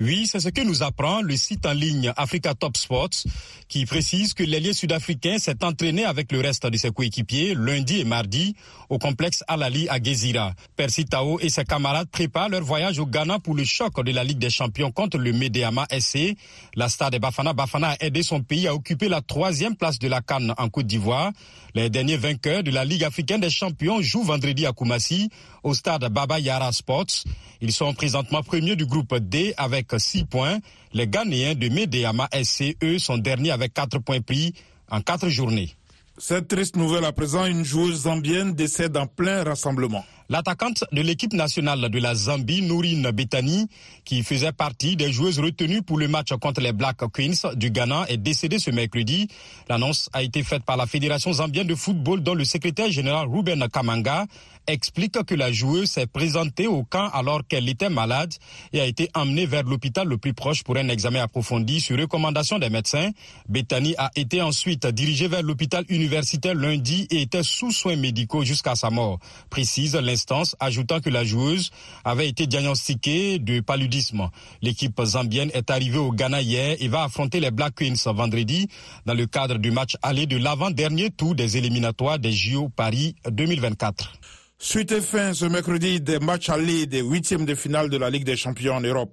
Oui, 0.00 0.28
c'est 0.28 0.38
ce 0.38 0.48
que 0.50 0.60
nous 0.60 0.84
apprend 0.84 1.22
le 1.22 1.36
site 1.36 1.66
en 1.66 1.72
ligne 1.72 2.12
Africa 2.16 2.54
Top 2.54 2.76
Sports 2.76 3.24
qui 3.68 3.84
précise 3.84 4.32
que 4.32 4.44
l'ailier 4.44 4.72
sud-africain 4.72 5.38
s'est 5.38 5.64
entraîné 5.64 6.04
avec 6.04 6.30
le 6.30 6.40
reste 6.40 6.66
de 6.68 6.76
ses 6.76 6.92
coéquipiers 6.92 7.54
lundi 7.56 7.98
et 7.98 8.04
mardi 8.04 8.54
au 8.88 8.98
complexe 8.98 9.42
Alali 9.48 9.88
à 9.88 10.00
Gezira. 10.00 10.54
Percy 10.76 11.04
Tao 11.04 11.40
et 11.40 11.50
ses 11.50 11.64
camarades 11.64 12.08
préparent 12.10 12.48
leur 12.48 12.62
voyage 12.62 13.00
au 13.00 13.06
Ghana 13.06 13.40
pour 13.40 13.56
le 13.56 13.64
choc 13.64 14.02
de 14.04 14.12
la 14.12 14.22
Ligue 14.22 14.38
des 14.38 14.50
Champions 14.50 14.92
contre 14.92 15.18
le 15.18 15.32
Medeama 15.32 15.86
SC. 15.90 16.36
La 16.76 16.88
star 16.88 17.10
de 17.10 17.18
Bafana 17.18 17.52
Bafana 17.52 17.88
a 17.90 17.96
aidé 18.04 18.22
son 18.22 18.40
pays 18.40 18.68
à 18.68 18.74
occuper 18.74 19.08
la 19.08 19.20
troisième 19.20 19.74
place 19.74 19.98
de 19.98 20.06
la 20.06 20.20
Cannes 20.20 20.54
en 20.56 20.68
Côte 20.68 20.86
d'Ivoire. 20.86 21.32
Les 21.74 21.90
derniers 21.90 22.16
vainqueurs 22.16 22.62
de 22.62 22.70
la 22.70 22.84
Ligue 22.84 23.04
africaine 23.04 23.40
des 23.40 23.50
champions 23.50 24.00
jouent 24.00 24.22
vendredi 24.22 24.64
à 24.64 24.72
Koumassi 24.72 25.28
au 25.62 25.74
stade 25.74 26.08
Baba 26.10 26.38
Yara 26.38 26.72
Sports. 26.72 27.24
Ils 27.60 27.72
sont 27.72 27.92
présentement 27.92 28.42
premiers 28.42 28.76
du 28.76 28.86
groupe 28.86 29.14
D 29.16 29.52
avec 29.56 29.87
6 29.96 30.24
points. 30.24 30.58
Les 30.92 31.06
Ghanéens 31.06 31.54
de 31.54 31.68
Medeama 31.68 32.28
SC, 32.32 32.76
eux, 32.82 32.98
sont 32.98 33.16
derniers 33.16 33.52
avec 33.52 33.72
4 33.72 33.98
points 34.00 34.20
pris 34.20 34.54
en 34.90 35.00
4 35.00 35.28
journées. 35.28 35.74
Cette 36.20 36.48
triste 36.48 36.74
nouvelle 36.74 37.04
à 37.04 37.12
présent, 37.12 37.46
une 37.46 37.64
joueuse 37.64 38.02
zambienne 38.02 38.52
décède 38.52 38.96
en 38.96 39.06
plein 39.06 39.44
rassemblement. 39.44 40.04
L'attaquante 40.28 40.84
de 40.92 41.00
l'équipe 41.00 41.32
nationale 41.32 41.88
de 41.88 41.98
la 42.00 42.14
Zambie, 42.14 42.60
Nourine 42.60 43.10
Betani, 43.12 43.68
qui 44.04 44.24
faisait 44.24 44.52
partie 44.52 44.96
des 44.96 45.12
joueuses 45.12 45.38
retenues 45.38 45.80
pour 45.80 45.96
le 45.96 46.08
match 46.08 46.34
contre 46.40 46.60
les 46.60 46.72
Black 46.72 46.98
Queens 47.14 47.54
du 47.54 47.70
Ghana, 47.70 48.04
est 48.08 48.18
décédée 48.18 48.58
ce 48.58 48.70
mercredi. 48.70 49.28
L'annonce 49.70 50.10
a 50.12 50.22
été 50.24 50.42
faite 50.42 50.64
par 50.64 50.76
la 50.76 50.86
Fédération 50.86 51.32
zambienne 51.32 51.68
de 51.68 51.74
football 51.76 52.20
dont 52.20 52.34
le 52.34 52.44
secrétaire 52.44 52.90
général 52.90 53.28
Ruben 53.28 53.66
Kamanga 53.72 54.26
explique 54.68 55.22
que 55.24 55.34
la 55.34 55.50
joueuse 55.50 55.90
s'est 55.90 56.06
présentée 56.06 56.66
au 56.66 56.84
camp 56.84 57.08
alors 57.12 57.40
qu'elle 57.46 57.68
était 57.68 57.88
malade 57.88 58.32
et 58.72 58.80
a 58.80 58.84
été 58.86 59.08
emmenée 59.14 59.46
vers 59.46 59.64
l'hôpital 59.64 60.06
le 60.06 60.18
plus 60.18 60.34
proche 60.34 60.62
pour 60.62 60.76
un 60.76 60.88
examen 60.88 61.22
approfondi 61.22 61.80
sur 61.80 61.98
recommandation 61.98 62.58
des 62.58 62.68
médecins. 62.68 63.10
Betani 63.48 63.94
a 63.96 64.10
été 64.14 64.42
ensuite 64.42 64.86
dirigée 64.86 65.26
vers 65.26 65.42
l'hôpital 65.42 65.84
universitaire 65.88 66.54
lundi 66.54 67.06
et 67.10 67.22
était 67.22 67.42
sous 67.42 67.72
soins 67.72 67.96
médicaux 67.96 68.44
jusqu'à 68.44 68.74
sa 68.74 68.90
mort, 68.90 69.18
précise 69.50 69.96
l'instance, 69.96 70.54
ajoutant 70.60 71.00
que 71.00 71.10
la 71.10 71.24
joueuse 71.24 71.70
avait 72.04 72.28
été 72.28 72.46
diagnostiquée 72.46 73.38
de 73.38 73.60
paludisme. 73.60 74.28
L'équipe 74.60 75.00
zambienne 75.02 75.50
est 75.54 75.70
arrivée 75.70 75.98
au 75.98 76.12
Ghana 76.12 76.42
hier 76.42 76.76
et 76.78 76.88
va 76.88 77.04
affronter 77.04 77.40
les 77.40 77.50
Black 77.50 77.74
Queens 77.76 78.12
vendredi 78.12 78.68
dans 79.06 79.14
le 79.14 79.26
cadre 79.26 79.58
du 79.58 79.70
match 79.70 79.96
aller 80.02 80.26
de 80.26 80.36
l'avant-dernier 80.36 81.10
tour 81.10 81.34
des 81.34 81.56
éliminatoires 81.56 82.18
des 82.18 82.32
JO 82.32 82.68
Paris 82.68 83.14
2024. 83.30 84.12
Suite 84.60 84.90
et 84.90 85.00
fin 85.00 85.34
ce 85.34 85.44
mercredi 85.44 86.00
des 86.00 86.18
matchs 86.18 86.48
allés 86.48 86.86
des 86.86 87.00
huitièmes 87.00 87.46
de 87.46 87.54
finale 87.54 87.88
de 87.90 87.96
la 87.96 88.10
Ligue 88.10 88.24
des 88.24 88.36
Champions 88.36 88.74
en 88.74 88.80
Europe. 88.80 89.12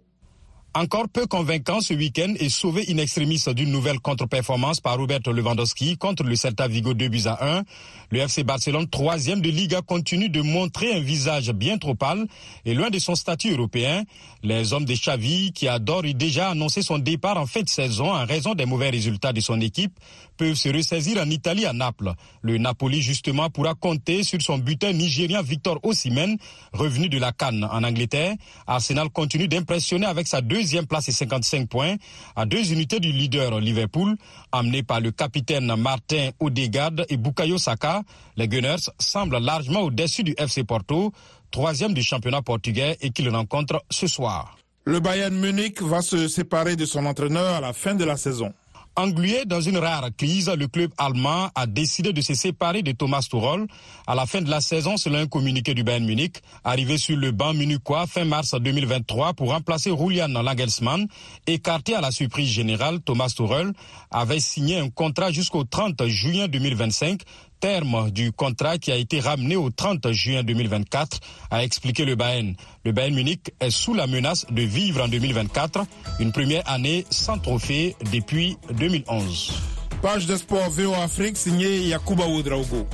Encore 0.73 1.07
peu 1.07 1.27
convaincant 1.27 1.79
ce 1.81 1.93
week-end 1.93 2.33
et 2.37 2.49
sauvé 2.49 2.83
in 2.89 2.97
extremis 2.97 3.41
d'une 3.55 3.71
nouvelle 3.71 3.99
contre-performance 3.99 4.81
par 4.81 4.97
Robert 4.97 5.21
Lewandowski 5.25 5.97
contre 5.97 6.23
le 6.23 6.35
Celta 6.35 6.67
Vigo 6.67 6.95
2 6.95 7.07
buts 7.07 7.21
à 7.27 7.57
1. 7.59 7.63
Le 8.09 8.19
FC 8.19 8.43
Barcelone, 8.43 8.89
troisième 8.89 9.39
de 9.39 9.49
Liga, 9.49 9.81
continue 9.81 10.29
de 10.29 10.41
montrer 10.41 10.93
un 10.95 10.99
visage 10.99 11.51
bien 11.51 11.77
trop 11.77 11.95
pâle 11.95 12.25
et 12.65 12.73
loin 12.73 12.89
de 12.89 12.97
son 12.99 13.15
statut 13.15 13.53
européen. 13.53 14.03
Les 14.43 14.73
hommes 14.73 14.83
de 14.83 14.95
Xavi, 14.95 15.53
qui 15.53 15.67
adorent 15.67 16.13
déjà 16.13 16.49
annoncé 16.49 16.81
son 16.81 16.97
départ 16.97 17.37
en 17.37 17.45
fin 17.45 17.61
de 17.61 17.69
saison 17.69 18.11
en 18.11 18.25
raison 18.25 18.53
des 18.55 18.65
mauvais 18.65 18.89
résultats 18.89 19.31
de 19.31 19.39
son 19.39 19.61
équipe, 19.61 19.93
peuvent 20.37 20.55
se 20.55 20.69
ressaisir 20.69 21.21
en 21.21 21.29
Italie 21.29 21.65
à 21.65 21.73
Naples. 21.73 22.13
Le 22.41 22.57
Napoli, 22.57 23.01
justement, 23.01 23.49
pourra 23.49 23.73
compter 23.73 24.23
sur 24.23 24.41
son 24.41 24.57
buteur 24.57 24.93
nigérien 24.93 25.41
Victor 25.41 25.79
Osimhen, 25.83 26.37
revenu 26.73 27.09
de 27.09 27.17
la 27.17 27.31
Cannes 27.31 27.67
en 27.69 27.83
Angleterre. 27.83 28.35
Arsenal 28.67 29.09
continue 29.09 29.47
d'impressionner 29.47 30.05
avec 30.05 30.27
sa 30.27 30.41
deuxième 30.41 30.85
place 30.85 31.09
et 31.09 31.11
55 31.11 31.67
points 31.67 31.95
à 32.35 32.45
deux 32.45 32.71
unités 32.71 32.99
du 32.99 33.11
leader 33.11 33.59
Liverpool, 33.59 34.15
amené 34.51 34.83
par 34.83 35.01
le 35.01 35.11
capitaine 35.11 35.73
Martin 35.75 36.29
Odegaard 36.39 37.05
et 37.09 37.17
Bukayo 37.17 37.57
Saka. 37.57 38.03
Les 38.37 38.47
Gunners 38.47 38.89
semblent 38.99 39.37
largement 39.37 39.81
au-dessus 39.81 40.23
du 40.23 40.33
FC 40.37 40.63
Porto, 40.63 41.11
troisième 41.51 41.93
du 41.93 42.03
championnat 42.03 42.41
portugais 42.41 42.97
et 43.01 43.11
qu'il 43.11 43.29
rencontre 43.29 43.83
ce 43.89 44.07
soir. 44.07 44.57
Le 44.87 44.99
Bayern 44.99 45.35
Munich 45.35 45.81
va 45.81 46.01
se 46.01 46.27
séparer 46.27 46.75
de 46.75 46.85
son 46.85 47.05
entraîneur 47.05 47.55
à 47.55 47.59
la 47.59 47.73
fin 47.73 47.95
de 47.95 48.05
la 48.05 48.17
saison. 48.17 48.53
Englué 48.97 49.43
dans 49.45 49.59
une 49.59 49.77
rare 49.77 50.07
crise, 50.15 50.49
le 50.49 50.69
club 50.69 50.89
allemand 50.97 51.49
a 51.53 51.67
décidé 51.67 52.13
de 52.13 52.21
se 52.21 52.33
séparer 52.33 52.81
de 52.81 52.93
Thomas 52.93 53.27
Tuchel 53.29 53.67
à 54.07 54.15
la 54.15 54.25
fin 54.25 54.41
de 54.41 54.49
la 54.49 54.61
saison 54.61 54.95
selon 54.95 55.17
un 55.17 55.27
communiqué 55.27 55.73
du 55.73 55.83
Bayern 55.83 56.05
Munich. 56.05 56.41
Arrivé 56.63 56.97
sur 56.97 57.17
le 57.17 57.31
banc 57.31 57.53
munichois 57.53 58.07
fin 58.07 58.23
mars 58.23 58.55
2023 58.55 59.33
pour 59.33 59.51
remplacer 59.51 59.91
Julian 59.97 60.29
Nagelsmann, 60.29 61.07
écarté 61.45 61.93
à 61.93 61.99
la 61.99 62.11
surprise 62.11 62.47
générale, 62.47 63.01
Thomas 63.01 63.33
Tuchel 63.35 63.73
avait 64.11 64.39
signé 64.39 64.79
un 64.79 64.89
contrat 64.89 65.29
jusqu'au 65.29 65.65
30 65.65 66.07
juin 66.07 66.47
2025 66.47 67.19
terme 67.65 68.11
du 68.11 68.31
contrat 68.31 68.77
qui 68.77 68.91
a 68.91 68.95
été 68.95 69.19
ramené 69.19 69.55
au 69.55 69.71
30 69.71 70.11
juin 70.11 70.43
2024, 70.43 71.19
a 71.49 71.63
expliqué 71.63 72.05
le 72.05 72.13
Bayern. 72.13 72.53
Le 72.83 72.91
Bayern 72.91 73.15
Munich 73.15 73.51
est 73.59 73.71
sous 73.71 73.95
la 73.95 74.05
menace 74.05 74.45
de 74.51 74.61
vivre 74.61 75.03
en 75.03 75.07
2024 75.07 75.79
une 76.19 76.31
première 76.31 76.61
année 76.69 77.05
sans 77.09 77.39
trophée 77.39 77.95
depuis 78.13 78.55
2011. 78.71 79.51
Page 79.99 80.27
de 80.27 80.35
sport 80.35 80.69
VO 80.69 80.93
Afrique 80.93 81.37
signée 81.37 81.87
Yakuba 81.87 82.27
Oudraogo. 82.27 82.85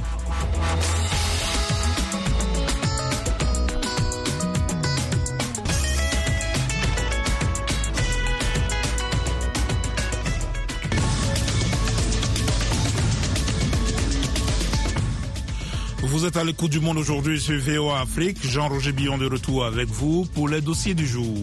Vous 16.21 16.27
êtes 16.27 16.37
à 16.37 16.43
l'écoute 16.43 16.69
du 16.69 16.79
monde 16.79 16.99
aujourd'hui 16.99 17.41
sur 17.41 17.59
VOA 17.59 17.99
Afrique. 18.01 18.37
Jean-Roger 18.47 18.91
Billon 18.91 19.17
de 19.17 19.25
retour 19.25 19.65
avec 19.65 19.87
vous 19.87 20.27
pour 20.35 20.47
les 20.47 20.61
dossiers 20.61 20.93
du 20.93 21.07
jour. 21.07 21.35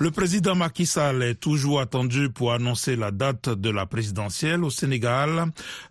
Le 0.00 0.12
président 0.12 0.54
Macky 0.54 0.86
Sall 0.86 1.24
est 1.24 1.34
toujours 1.34 1.80
attendu 1.80 2.30
pour 2.30 2.52
annoncer 2.52 2.94
la 2.94 3.10
date 3.10 3.48
de 3.48 3.68
la 3.68 3.84
présidentielle 3.84 4.62
au 4.62 4.70
Sénégal. 4.70 5.46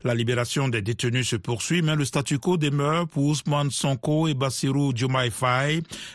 La 0.06 0.16
libération 0.16 0.70
des 0.70 0.82
détenus 0.82 1.28
se 1.28 1.36
poursuit, 1.36 1.82
mais 1.82 1.94
le 1.98 2.06
statu 2.06 2.40
quo 2.40 2.56
demeure 2.56 3.10
pour 3.10 3.26
Ousmane 3.26 3.70
Sonko 3.70 4.30
et 4.30 4.34
Bassirou 4.34 4.94
Diomaye. 4.94 5.30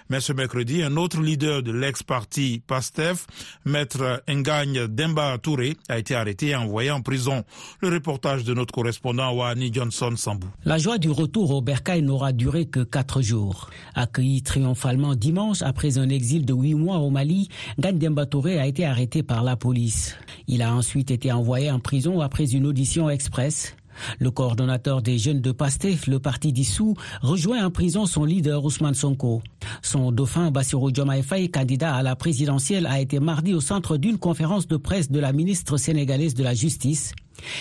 Mais 0.09 0.21
ce 0.21 0.33
mercredi, 0.33 0.83
un 0.83 0.97
autre 0.97 1.21
leader 1.21 1.63
de 1.63 1.71
l'ex-parti 1.71 2.63
PASTEF, 2.67 3.27
maître 3.67 4.23
Ngagne 4.27 4.87
Demba 4.89 5.37
Touré, 5.37 5.77
a 5.91 5.99
été 5.99 6.15
arrêté 6.15 6.47
et 6.49 6.57
envoyé 6.57 6.91
en 6.91 7.03
prison. 7.03 7.45
Le 7.83 7.91
reportage 7.91 8.45
de 8.45 8.55
notre 8.55 8.73
correspondant 8.73 9.33
Wani 9.33 9.71
Johnson 9.71 10.15
Sambou. 10.17 10.49
La 10.65 10.79
joie 10.79 10.97
du 10.97 11.11
retour 11.11 11.51
au 11.51 11.61
Bercail 11.61 12.01
n'aura 12.01 12.33
duré 12.33 12.65
que 12.65 12.81
quatre 12.81 13.21
jours. 13.21 13.69
Accueilli 13.95 14.43
triomphalement 14.43 15.15
dimanche 15.15 15.61
après 15.61 15.99
un 15.99 16.09
exil 16.09 16.47
de 16.47 16.55
huit 16.55 16.75
mois 16.75 16.97
au 16.97 17.11
Mali, 17.11 17.51
Gagne 17.83 17.99
Demba 17.99 18.27
Touré 18.27 18.61
a 18.61 18.69
été 18.69 18.85
arrêté 18.85 19.25
par 19.25 19.43
la 19.43 19.57
police. 19.57 20.15
Il 20.47 20.62
a 20.62 20.73
ensuite 20.73 21.11
été 21.11 21.33
envoyé 21.33 21.69
en 21.69 21.81
prison 21.81 22.21
après 22.21 22.53
une 22.55 22.65
audition 22.65 23.11
express. 23.11 23.75
Le 24.21 24.31
coordonnateur 24.31 25.03
des 25.03 25.19
jeunes 25.19 25.41
de 25.41 25.51
PASTEF, 25.51 26.07
le 26.07 26.21
parti 26.21 26.53
dissous, 26.53 26.95
rejoint 27.23 27.67
en 27.67 27.73
prison 27.73 28.07
son 28.07 28.25
leader 28.25 28.65
Ousmane 28.65 28.95
Sonko. 28.95 29.43
Son 29.83 30.12
dauphin 30.12 30.53
Bassirou 30.53 30.93
Diomaye 30.93 31.25
candidat 31.51 31.97
à 31.97 32.05
la 32.05 32.15
présidentielle, 32.15 32.87
a 32.87 33.01
été 33.01 33.19
mardi 33.19 33.53
au 33.53 33.61
centre 33.61 33.97
d'une 33.97 34.19
conférence 34.19 34.69
de 34.69 34.77
presse 34.77 35.11
de 35.11 35.19
la 35.19 35.33
ministre 35.33 35.77
sénégalaise 35.77 36.35
de 36.35 36.45
la 36.45 36.55
Justice. 36.55 37.12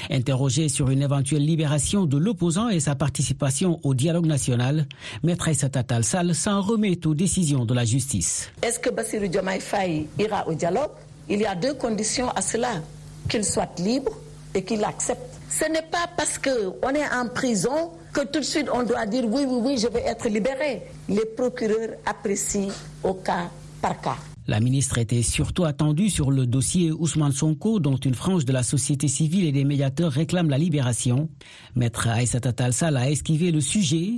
Interrogé 0.10 0.70
sur 0.70 0.90
une 0.90 1.02
éventuelle 1.02 1.46
libération 1.46 2.06
de 2.06 2.18
l'opposant 2.18 2.70
et 2.70 2.80
sa 2.80 2.96
participation 2.96 3.80
au 3.84 3.94
dialogue 3.94 4.26
national, 4.26 4.86
Maître 5.24 5.48
Aïssata 5.48 5.84
Sall 6.02 6.36
s'en 6.36 6.62
remet 6.62 7.06
aux 7.06 7.16
décisions 7.16 7.66
de 7.66 7.74
la 7.74 7.86
justice. 7.86 8.50
Est-ce 8.62 8.80
que 8.80 8.90
Bassirou 8.90 9.28
Diomaye 9.28 9.60
Faye 9.60 10.08
ira 10.20 10.48
au 10.48 10.54
dialogue? 10.54 10.92
Il 11.30 11.40
y 11.40 11.46
a 11.46 11.56
deux 11.56 11.74
conditions 11.74 12.30
à 12.30 12.42
cela. 12.42 12.82
Qu'il 13.30 13.44
soit 13.44 13.80
libre 13.80 14.12
et 14.54 14.64
qu'il 14.64 14.84
accepte. 14.84 15.22
Ce 15.50 15.66
n'est 15.66 15.88
pas 15.92 16.10
parce 16.18 16.38
qu'on 16.38 16.90
est 16.90 17.08
en 17.14 17.28
prison 17.34 17.92
que 18.14 18.22
tout 18.22 18.40
de 18.40 18.46
suite 18.46 18.68
on 18.74 18.84
doit 18.84 19.06
dire 19.06 19.26
oui, 19.26 19.46
oui, 19.48 19.60
oui, 19.64 19.78
je 19.78 19.88
vais 19.88 20.02
être 20.02 20.28
libéré. 20.28 20.82
Les 21.08 21.26
procureurs 21.26 21.96
apprécient 22.06 22.70
au 23.04 23.14
cas 23.14 23.50
par 23.82 24.00
cas. 24.02 24.18
La 24.48 24.60
ministre 24.60 24.98
était 24.98 25.22
surtout 25.22 25.66
attendue 25.66 26.10
sur 26.10 26.32
le 26.32 26.48
dossier 26.48 26.92
Ousmane 26.92 27.32
Sonko, 27.32 27.80
dont 27.80 27.98
une 27.98 28.16
frange 28.16 28.44
de 28.44 28.52
la 28.52 28.64
société 28.64 29.08
civile 29.08 29.46
et 29.46 29.52
des 29.52 29.64
médiateurs 29.64 30.12
réclament 30.12 30.50
la 30.50 30.58
libération. 30.58 31.30
Maître 31.76 32.08
Aïssata 32.08 32.52
Talsal 32.52 32.98
a 32.98 33.10
esquivé 33.10 33.52
le 33.52 33.62
sujet. 33.62 34.14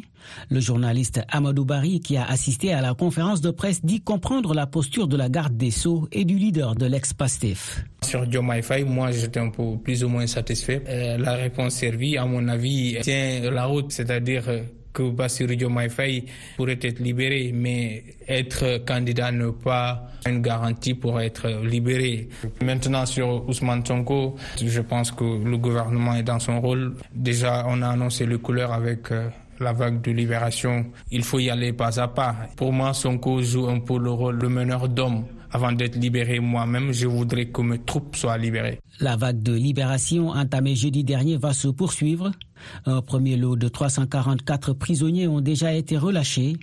Le 0.50 0.62
journaliste 0.62 1.22
Amadou 1.28 1.66
Bari, 1.66 2.00
qui 2.00 2.16
a 2.16 2.24
assisté 2.26 2.72
à 2.74 2.80
la 2.80 2.94
conférence 2.94 3.42
de 3.42 3.52
presse, 3.52 3.84
dit 3.84 4.00
comprendre 4.00 4.54
la 4.54 4.66
posture 4.66 5.10
de 5.10 5.18
la 5.18 5.28
garde 5.28 5.58
des 5.58 5.72
Sceaux 5.72 6.08
et 6.14 6.24
du 6.24 6.38
leader 6.38 6.76
de 6.76 6.86
l'ex-PASTEF. 6.86 7.84
Sur 8.04 8.26
Diomaye 8.26 8.64
moi 8.86 9.12
j'étais 9.12 9.40
un 9.40 9.50
peu 9.50 9.78
plus 9.78 10.04
ou 10.04 10.08
moins 10.08 10.28
satisfait. 10.28 10.82
Euh, 10.88 11.18
la 11.18 11.34
réponse 11.34 11.74
servie, 11.74 12.18
à 12.18 12.26
mon 12.26 12.48
avis, 12.48 12.98
tient 13.02 13.52
la 13.52 13.66
route, 13.66 13.92
c'est-à-dire 13.92 14.46
que 14.94 15.10
Bassirou 15.10 15.56
Diomaye 15.56 15.90
Faye 15.90 16.26
pourrait 16.56 16.80
être 16.82 17.00
libéré, 17.00 17.52
mais 17.54 18.04
être 18.28 18.86
candidat 18.86 19.32
n'est 19.32 19.52
pas 19.52 20.08
une 20.26 20.42
garantie 20.42 20.94
pour 20.94 21.20
être 21.20 21.50
libéré. 21.64 22.30
Maintenant 22.64 23.06
sur 23.06 23.48
Ousmane 23.50 23.86
Sonko, 23.86 24.36
je 24.64 24.82
pense 24.82 25.12
que 25.12 25.24
le 25.24 25.58
gouvernement 25.58 26.16
est 26.16 26.24
dans 26.24 26.40
son 26.40 26.62
rôle. 26.62 26.96
Déjà, 27.14 27.66
on 27.68 27.82
a 27.82 27.90
annoncé 27.90 28.26
les 28.26 28.38
couleurs 28.38 28.72
avec 28.72 29.10
la 29.60 29.74
vague 29.74 30.02
de 30.02 30.12
libération. 30.12 30.86
Il 31.12 31.24
faut 31.24 31.40
y 31.40 31.50
aller 31.50 31.74
pas 31.74 32.00
à 32.00 32.08
pas. 32.08 32.36
Pour 32.56 32.72
moi, 32.72 32.94
Sonko 32.94 33.42
joue 33.42 33.68
un 33.68 33.80
peu 33.80 33.98
le 33.98 34.12
rôle 34.12 34.40
de 34.40 34.48
meneur 34.48 34.88
d'homme. 34.90 35.26
Avant 35.52 35.72
d'être 35.72 35.96
libéré 35.98 36.40
moi-même, 36.40 36.92
je 36.92 37.06
voudrais 37.06 37.46
que 37.46 37.62
mes 37.62 37.78
troupes 37.78 38.16
soient 38.16 38.40
libérées. 38.40 38.80
La 39.00 39.16
vague 39.16 39.44
de 39.44 39.54
libération 39.54 40.30
entamée 40.30 40.76
jeudi 40.76 41.04
dernier 41.04 41.38
va 41.38 41.54
se 41.54 41.68
poursuivre. 41.68 42.32
Un 42.86 43.02
premier 43.02 43.36
lot 43.38 43.56
de 43.56 43.68
344 43.68 44.74
prisonniers 44.74 45.28
ont 45.28 45.42
déjà 45.42 45.74
été 45.74 45.98
relâchés. 45.98 46.58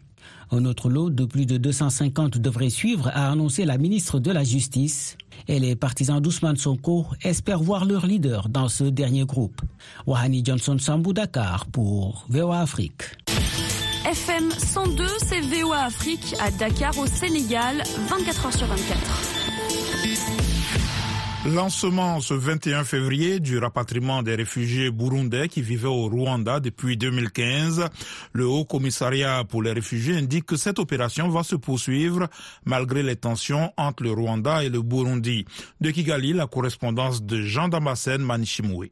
Un 0.52 0.64
autre 0.64 0.90
lot 0.90 1.10
de 1.10 1.24
plus 1.24 1.46
de 1.46 1.56
250 1.56 2.38
devrait 2.38 2.70
suivre, 2.70 3.08
a 3.14 3.30
annoncé 3.30 3.64
la 3.64 3.78
ministre 3.78 4.18
de 4.18 4.30
la 4.30 4.42
Justice. 4.44 5.16
Et 5.48 5.58
les 5.58 5.76
partisans 5.76 6.20
d'Ousmane 6.20 6.56
Sonko 6.56 7.06
espèrent 7.22 7.62
voir 7.62 7.84
leur 7.84 8.06
leader 8.06 8.48
dans 8.48 8.68
ce 8.68 8.84
dernier 8.84 9.24
groupe. 9.24 9.62
Wahani 10.06 10.44
Johnson 10.44 10.76
Sambou 10.78 11.12
Dakar 11.12 11.66
pour 11.66 12.26
VOA 12.28 12.60
Afrique. 12.60 13.02
FM 14.06 14.50
102, 14.50 15.06
c'est 15.18 15.40
VOA 15.40 15.84
Afrique 15.84 16.34
à 16.40 16.50
Dakar 16.50 16.96
au 16.98 17.06
Sénégal, 17.06 17.82
24h 18.08 18.56
sur 18.56 18.66
24. 18.66 19.39
Lancement 21.46 22.20
ce 22.20 22.34
21 22.34 22.84
février 22.84 23.40
du 23.40 23.56
rapatriement 23.56 24.22
des 24.22 24.34
réfugiés 24.34 24.90
burundais 24.90 25.48
qui 25.48 25.62
vivaient 25.62 25.88
au 25.88 26.06
Rwanda 26.06 26.60
depuis 26.60 26.98
2015. 26.98 27.86
Le 28.34 28.46
Haut 28.46 28.66
Commissariat 28.66 29.42
pour 29.44 29.62
les 29.62 29.72
réfugiés 29.72 30.18
indique 30.18 30.44
que 30.44 30.56
cette 30.56 30.78
opération 30.78 31.30
va 31.30 31.42
se 31.42 31.56
poursuivre 31.56 32.28
malgré 32.66 33.02
les 33.02 33.16
tensions 33.16 33.72
entre 33.78 34.02
le 34.02 34.12
Rwanda 34.12 34.62
et 34.64 34.68
le 34.68 34.82
Burundi. 34.82 35.46
De 35.80 35.90
Kigali, 35.90 36.34
la 36.34 36.46
correspondance 36.46 37.22
de 37.22 37.40
Jean 37.40 37.68
Damascène 37.68 38.20
Manichimoué. 38.22 38.90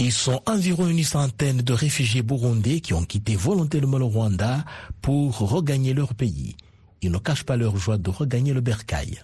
Ils 0.00 0.12
sont 0.12 0.42
environ 0.46 0.88
une 0.88 1.04
centaine 1.04 1.58
de 1.58 1.72
réfugiés 1.72 2.22
burundais 2.22 2.80
qui 2.80 2.94
ont 2.94 3.04
quitté 3.04 3.36
volontairement 3.36 3.98
le 3.98 4.06
Rwanda 4.06 4.64
pour 5.00 5.38
regagner 5.38 5.94
leur 5.94 6.14
pays. 6.14 6.56
Ils 7.00 7.12
ne 7.12 7.18
cachent 7.18 7.44
pas 7.44 7.56
leur 7.56 7.76
joie 7.76 7.96
de 7.96 8.10
regagner 8.10 8.52
le 8.52 8.60
bercail. 8.60 9.22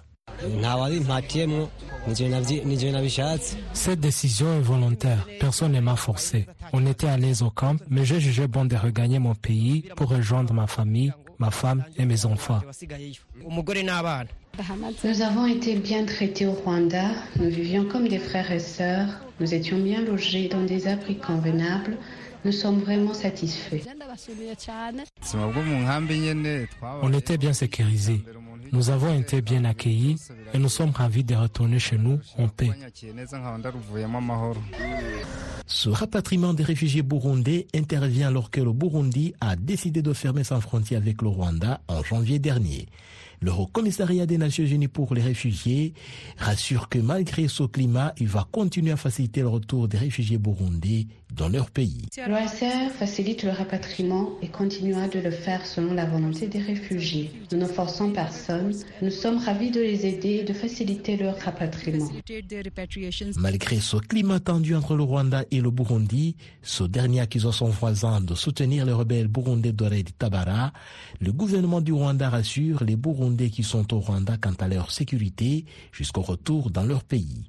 Cette 3.72 4.00
décision 4.00 4.57
est 4.57 4.61
volontaire. 4.61 5.26
Personne 5.38 5.72
ne 5.72 5.81
m'a 5.81 5.96
forcé. 5.96 6.46
On 6.72 6.87
était 6.87 7.09
à 7.09 7.16
l'aise 7.16 7.42
au 7.42 7.50
camp, 7.50 7.76
mais 7.88 8.05
j'ai 8.05 8.20
jugé 8.20 8.46
bon 8.46 8.64
de 8.64 8.76
regagner 8.76 9.18
mon 9.18 9.35
pays 9.35 9.85
pour 9.96 10.09
rejoindre 10.09 10.53
ma 10.55 10.66
famille, 10.66 11.12
ma 11.38 11.50
femme 11.50 11.85
et 11.98 12.05
mes 12.05 12.24
enfants. 12.24 12.61
Nous 15.05 15.22
avons 15.22 15.46
été 15.46 15.76
bien 15.76 16.05
traités 16.05 16.46
au 16.46 16.53
Rwanda. 16.53 17.11
Nous 17.37 17.48
vivions 17.48 17.85
comme 17.85 18.09
des 18.09 18.18
frères 18.18 18.50
et 18.50 18.59
sœurs. 18.59 19.09
Nous 19.38 19.55
étions 19.55 19.79
bien 19.79 20.03
logés 20.03 20.48
dans 20.48 20.62
des 20.64 20.87
abris 20.87 21.18
convenables. 21.18 21.96
Nous 22.44 22.53
sommes 22.53 22.81
vraiment 22.81 23.14
satisfaits. 23.14 23.83
On 27.03 27.12
était 27.12 27.37
bien 27.38 27.53
sécurisés. 27.53 28.22
Nous 28.72 28.90
avons 28.90 29.12
été 29.18 29.40
bien 29.42 29.64
accueillis 29.64 30.16
et 30.54 30.59
nous 30.59 30.68
sommes 30.68 30.90
ravis 30.90 31.24
de 31.24 31.35
retourner 31.35 31.78
chez 31.78 31.98
nous 31.98 32.20
en 32.38 32.48
paix. 32.48 32.70
Ce 35.66 35.88
rapatriement 35.88 36.54
des 36.54 36.64
réfugiés 36.64 37.02
burundais 37.02 37.66
intervient 37.74 38.28
alors 38.28 38.50
que 38.50 38.61
le 38.61 38.72
Burundi 38.72 39.35
a 39.40 39.56
décidé 39.56 40.02
de 40.02 40.12
fermer 40.12 40.44
sa 40.44 40.61
frontière 40.61 41.00
avec 41.00 41.22
le 41.22 41.28
Rwanda 41.28 41.80
en 41.88 42.02
janvier 42.02 42.38
dernier. 42.38 42.87
Le 43.42 43.50
Haut 43.53 43.66
Commissariat 43.66 44.26
des 44.26 44.37
Nations 44.37 44.64
Unies 44.64 44.88
pour 44.88 45.14
les 45.14 45.22
réfugiés 45.22 45.94
rassure 46.37 46.90
que 46.90 46.98
malgré 46.98 47.48
ce 47.48 47.62
climat, 47.62 48.12
il 48.18 48.29
va 48.29 48.46
continuer 48.53 48.92
à 48.92 48.96
faciliter 48.98 49.40
le 49.40 49.48
retour 49.48 49.88
des 49.88 49.96
réfugiés 49.96 50.37
burundais 50.37 51.07
dans 51.35 51.48
leur 51.48 51.70
pays. 51.70 52.03
L'OACR 52.29 52.90
facilite 52.98 53.44
le 53.44 53.50
rapatriement 53.50 54.31
et 54.42 54.48
continuera 54.48 55.09
de 55.09 55.20
le 55.20 55.31
faire 55.31 55.64
selon 55.64 55.94
la 55.94 56.05
volonté 56.05 56.48
des 56.48 56.59
réfugiés. 56.59 57.31
Nous 57.50 57.57
ne 57.57 57.64
forçons 57.64 58.11
personne. 58.11 58.74
Nous 59.00 59.11
sommes 59.11 59.38
ravis 59.38 59.70
de 59.70 59.81
les 59.81 60.05
aider 60.07 60.40
et 60.40 60.44
de 60.44 60.53
faciliter 60.53 61.16
leur 61.16 61.38
rapatriement. 61.38 62.11
Malgré 63.38 63.76
ce 63.76 63.96
climat 63.96 64.40
tendu 64.40 64.74
entre 64.74 64.96
le 64.96 65.03
Rwanda 65.03 65.44
et 65.50 65.61
le 65.61 65.70
Burundi, 65.70 66.37
ce 66.62 66.85
dernier 66.85 67.20
accusant 67.20 67.53
son 67.53 67.68
voisin 67.68 68.20
de 68.20 68.35
soutenir 68.35 68.85
les 68.85 68.92
rebelles 68.92 69.29
burundais 69.29 69.72
Doré 69.72 70.05
Tabara, 70.18 70.72
le 71.20 71.33
gouvernement 71.33 71.81
du 71.81 71.92
Rwanda 71.92 72.29
rassure 72.29 72.85
les 72.85 72.96
Burundais 72.96 73.29
qui 73.36 73.62
sont 73.62 73.94
au 73.94 74.00
Rwanda 74.00 74.36
quant 74.36 74.54
à 74.58 74.68
leur 74.68 74.90
sécurité 74.90 75.64
jusqu'au 75.92 76.22
retour 76.22 76.70
dans 76.70 76.84
leur 76.84 77.04
pays. 77.04 77.48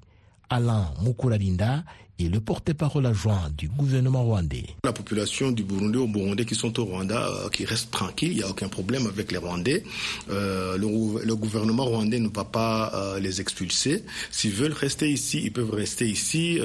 Alain 0.49 0.93
Mukuralinda 1.01 1.83
le 2.29 2.39
porte-parole 2.39 3.05
adjoint 3.05 3.49
du 3.57 3.67
gouvernement 3.69 4.23
rwandais. 4.23 4.65
La 4.83 4.93
population 4.93 5.51
du 5.51 5.63
Burundi 5.63 5.97
aux 5.97 6.07
Burundais 6.07 6.45
qui 6.45 6.55
sont 6.55 6.77
au 6.79 6.85
Rwanda, 6.85 7.27
euh, 7.27 7.49
qui 7.49 7.65
restent 7.65 7.91
tranquilles, 7.91 8.31
il 8.31 8.37
n'y 8.37 8.43
a 8.43 8.49
aucun 8.49 8.67
problème 8.67 9.07
avec 9.07 9.31
les 9.31 9.37
Rwandais. 9.37 9.83
Euh, 10.29 10.77
le, 10.77 11.35
gouvernement 11.35 11.85
rwandais 11.85 12.19
ne 12.19 12.27
va 12.29 12.43
pas 12.43 12.91
euh, 12.93 13.19
les 13.19 13.41
expulser. 13.41 14.03
S'ils 14.29 14.51
veulent 14.53 14.73
rester 14.73 15.09
ici, 15.09 15.41
ils 15.45 15.51
peuvent 15.51 15.71
rester 15.71 16.07
ici. 16.07 16.59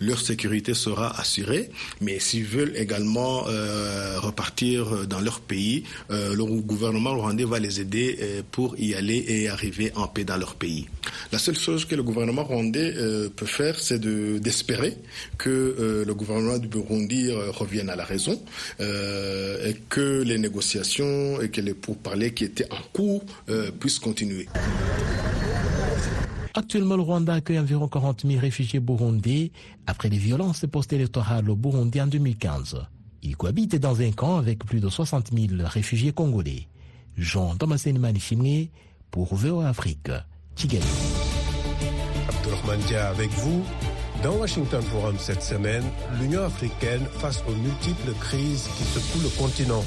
Leur 0.00 0.20
sécurité 0.20 0.74
sera 0.74 1.18
assurée. 1.20 1.70
Mais 2.00 2.18
s'ils 2.18 2.44
veulent 2.44 2.76
également 2.76 3.42
repartir 4.18 5.06
dans 5.06 5.20
leur 5.20 5.40
pays, 5.40 5.84
le 6.10 6.44
gouvernement 6.60 7.14
rwandais 7.16 7.44
va 7.44 7.58
les 7.58 7.80
aider 7.80 8.42
pour 8.52 8.78
y 8.78 8.94
aller 8.94 9.24
et 9.28 9.48
arriver 9.48 9.92
en 9.96 10.06
paix 10.08 10.24
dans 10.24 10.36
leur 10.36 10.54
pays. 10.54 10.86
La 11.32 11.38
seule 11.38 11.56
chose 11.58 11.84
que 11.84 11.94
le 11.94 12.02
gouvernement 12.02 12.44
rwandais 12.44 12.94
peut 13.36 13.46
faire, 13.46 13.78
c'est 13.78 13.98
de 13.98 14.38
espérer 14.60 14.96
que 15.38 15.48
euh, 15.50 16.04
le 16.04 16.14
gouvernement 16.14 16.58
du 16.58 16.68
Burundi 16.68 17.30
euh, 17.30 17.50
revienne 17.50 17.88
à 17.88 17.96
la 17.96 18.04
raison 18.04 18.38
euh, 18.80 19.68
et 19.68 19.74
que 19.88 20.22
les 20.22 20.38
négociations 20.38 21.40
et 21.40 21.48
que 21.50 21.62
les 21.62 21.72
pourparlers 21.72 22.34
qui 22.34 22.44
étaient 22.44 22.70
en 22.70 22.82
cours 22.92 23.24
puissent 23.78 23.98
continuer. 23.98 24.46
Actuellement, 26.54 26.96
le 26.96 27.02
Rwanda 27.02 27.34
accueille 27.34 27.58
environ 27.58 27.88
40 27.88 28.26
000 28.26 28.40
réfugiés 28.40 28.80
burundais 28.80 29.50
après 29.86 30.08
les 30.08 30.18
violences 30.18 30.66
post-électorales 30.70 31.48
au 31.48 31.56
Burundi 31.56 32.00
en 32.00 32.06
2015. 32.06 32.76
Il 33.22 33.36
cohabite 33.36 33.76
dans 33.76 34.00
un 34.00 34.10
camp 34.12 34.36
avec 34.36 34.64
plus 34.64 34.80
de 34.80 34.88
60 34.88 35.30
000 35.32 35.62
réfugiés 35.64 36.12
congolais. 36.12 36.66
Jean 37.16 37.54
Thomasen 37.56 37.98
Manichimé 37.98 38.70
pour 39.10 39.34
VOA 39.34 39.68
Afrique, 39.68 40.10
Kigali. 40.54 40.84
Abdourahmane 42.28 42.94
avec 42.94 43.30
vous. 43.30 43.64
Dans 44.22 44.36
Washington 44.36 44.82
Forum 44.82 45.16
cette 45.18 45.42
semaine, 45.42 45.82
l'Union 46.20 46.44
africaine 46.44 47.06
face 47.20 47.42
aux 47.48 47.52
multiples 47.52 48.12
crises 48.20 48.68
qui 48.76 48.84
secouent 48.84 49.22
le 49.22 49.30
continent. 49.30 49.82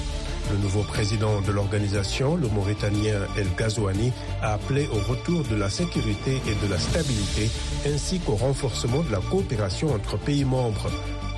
Le 0.52 0.58
nouveau 0.58 0.82
président 0.82 1.40
de 1.42 1.52
l'organisation, 1.52 2.36
le 2.36 2.48
Mauritanien 2.48 3.20
El 3.38 3.48
Ghazouani, 3.56 4.12
a 4.42 4.54
appelé 4.54 4.88
au 4.88 5.12
retour 5.12 5.44
de 5.44 5.56
la 5.56 5.70
sécurité 5.70 6.42
et 6.48 6.66
de 6.66 6.72
la 6.72 6.80
stabilité, 6.80 7.48
ainsi 7.86 8.20
qu'au 8.20 8.34
renforcement 8.34 9.04
de 9.04 9.12
la 9.12 9.20
coopération 9.20 9.94
entre 9.94 10.18
pays 10.18 10.46
membres. 10.46 10.90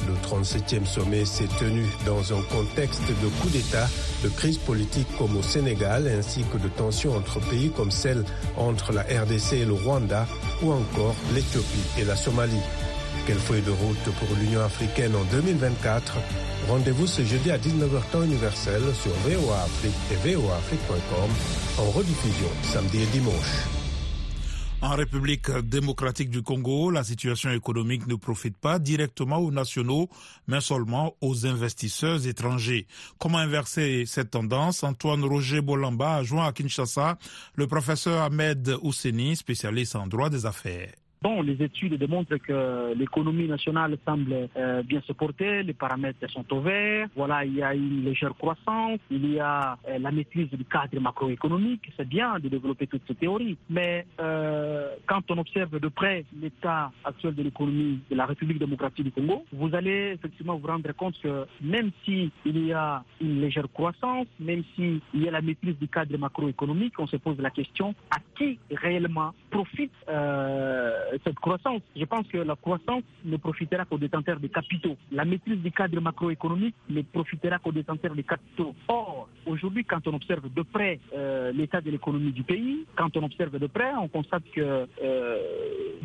Le 0.07 0.13
37e 0.27 0.85
sommet 0.85 1.25
s'est 1.25 1.49
tenu 1.59 1.85
dans 2.05 2.33
un 2.33 2.41
contexte 2.43 3.07
de 3.07 3.27
coup 3.41 3.49
d'État, 3.49 3.89
de 4.23 4.29
crise 4.29 4.57
politique 4.57 5.07
comme 5.17 5.35
au 5.35 5.43
Sénégal, 5.43 6.07
ainsi 6.07 6.43
que 6.51 6.57
de 6.57 6.69
tensions 6.69 7.17
entre 7.17 7.39
pays 7.39 7.71
comme 7.71 7.91
celle 7.91 8.23
entre 8.55 8.93
la 8.93 9.01
RDC 9.01 9.53
et 9.53 9.65
le 9.65 9.73
Rwanda, 9.73 10.27
ou 10.61 10.71
encore 10.71 11.15
l'Éthiopie 11.33 11.83
et 11.99 12.05
la 12.05 12.15
Somalie. 12.15 12.61
Quelle 13.25 13.39
feuille 13.39 13.63
de 13.63 13.71
route 13.71 14.15
pour 14.19 14.37
l'Union 14.37 14.61
africaine 14.61 15.15
en 15.15 15.23
2024 15.25 16.17
Rendez-vous 16.67 17.07
ce 17.07 17.23
jeudi 17.23 17.49
à 17.49 17.57
19h 17.57 18.11
temps 18.11 18.21
universel 18.21 18.83
sur 18.93 19.11
VOA 19.13 19.63
Afrique 19.63 19.95
et 20.11 20.35
voaafrique.com 20.35 21.29
en 21.79 21.89
rediffusion 21.89 22.49
samedi 22.61 23.01
et 23.01 23.05
dimanche. 23.07 23.65
En 24.83 24.95
République 24.95 25.49
démocratique 25.49 26.29
du 26.29 26.43
Congo, 26.43 26.91
la 26.91 27.03
situation 27.03 27.49
économique 27.49 28.05
ne 28.05 28.13
profite 28.13 28.57
pas 28.57 28.77
directement 28.77 29.39
aux 29.39 29.51
nationaux, 29.51 30.07
mais 30.47 30.61
seulement 30.61 31.15
aux 31.21 31.47
investisseurs 31.47 32.27
étrangers. 32.27 32.85
Comment 33.17 33.39
inverser 33.39 34.03
cette 34.05 34.29
tendance? 34.31 34.83
Antoine 34.83 35.23
Roger 35.23 35.61
Bolamba 35.61 36.17
a 36.17 36.23
joint 36.23 36.45
à 36.45 36.51
Kinshasa 36.51 37.17
le 37.55 37.65
professeur 37.65 38.21
Ahmed 38.21 38.75
Ousseni, 38.83 39.35
spécialiste 39.35 39.95
en 39.95 40.05
droit 40.05 40.29
des 40.29 40.45
affaires. 40.45 40.91
Bon, 41.25 41.41
les 41.41 41.59
études 41.63 41.95
démontrent 41.95 42.37
que 42.37 42.93
l'économie 42.93 43.47
nationale 43.47 43.97
semble 44.05 44.47
euh, 44.55 44.83
bien 44.83 45.01
se 45.07 45.11
porter, 45.11 45.63
les 45.63 45.73
paramètres 45.73 46.29
sont 46.29 46.45
au 46.53 46.61
vert. 46.61 47.07
Voilà, 47.15 47.43
il 47.43 47.55
y 47.55 47.63
a 47.63 47.73
une 47.73 48.05
légère 48.05 48.35
croissance, 48.35 48.99
il 49.09 49.33
y 49.33 49.39
a 49.39 49.75
euh, 49.89 49.97
la 49.97 50.11
maîtrise 50.11 50.51
du 50.51 50.63
cadre 50.65 50.99
macroéconomique. 50.99 51.91
C'est 51.97 52.07
bien 52.07 52.37
de 52.37 52.47
développer 52.47 52.85
toutes 52.85 53.01
ces 53.07 53.15
théories, 53.15 53.57
mais 53.71 54.05
euh, 54.19 54.91
quand 55.07 55.23
on 55.31 55.39
observe 55.39 55.79
de 55.79 55.87
près 55.87 56.25
l'état 56.39 56.91
actuel 57.03 57.33
de 57.33 57.41
l'économie 57.41 58.01
de 58.07 58.15
la 58.15 58.27
République 58.27 58.59
démocratique 58.59 59.05
du 59.05 59.11
Congo, 59.11 59.45
vous 59.51 59.73
allez 59.73 60.11
effectivement 60.13 60.57
vous 60.57 60.67
rendre 60.67 60.91
compte 60.91 61.19
que 61.19 61.47
même 61.59 61.89
si 62.03 62.29
il 62.45 62.67
y 62.67 62.71
a 62.71 63.03
une 63.19 63.41
légère 63.41 63.65
croissance, 63.73 64.27
même 64.39 64.61
si 64.75 65.01
il 65.15 65.23
y 65.23 65.27
a 65.27 65.31
la 65.31 65.41
maîtrise 65.41 65.75
du 65.79 65.87
cadre 65.87 66.15
macroéconomique, 66.19 66.93
on 66.99 67.07
se 67.07 67.17
pose 67.17 67.39
la 67.39 67.49
question 67.49 67.95
à 68.11 68.17
qui 68.37 68.59
réellement 68.69 69.33
profite 69.49 69.91
cette 71.23 71.39
croissance. 71.39 71.81
Je 71.95 72.05
pense 72.05 72.27
que 72.27 72.37
la 72.37 72.55
croissance 72.55 73.03
ne 73.23 73.37
profitera 73.37 73.85
qu'aux 73.85 73.97
détenteurs 73.97 74.39
des 74.39 74.49
capitaux. 74.49 74.97
La 75.11 75.25
maîtrise 75.25 75.59
du 75.59 75.71
cadre 75.71 75.99
macroéconomique 76.01 76.75
ne 76.89 77.01
profitera 77.01 77.59
qu'aux 77.59 77.71
détenteurs 77.71 78.15
des 78.15 78.23
capitaux. 78.23 78.75
Or, 78.87 79.27
aujourd'hui, 79.45 79.85
quand 79.85 80.05
on 80.07 80.13
observe 80.13 80.51
de 80.53 80.61
près 80.61 80.99
euh, 81.13 81.51
l'état 81.51 81.81
de 81.81 81.91
l'économie 81.91 82.31
du 82.31 82.43
pays, 82.43 82.85
quand 82.95 83.15
on 83.17 83.23
observe 83.23 83.57
de 83.57 83.67
près, 83.67 83.93
on 83.95 84.07
constate 84.07 84.43
que 84.53 84.87
euh, 85.03 85.37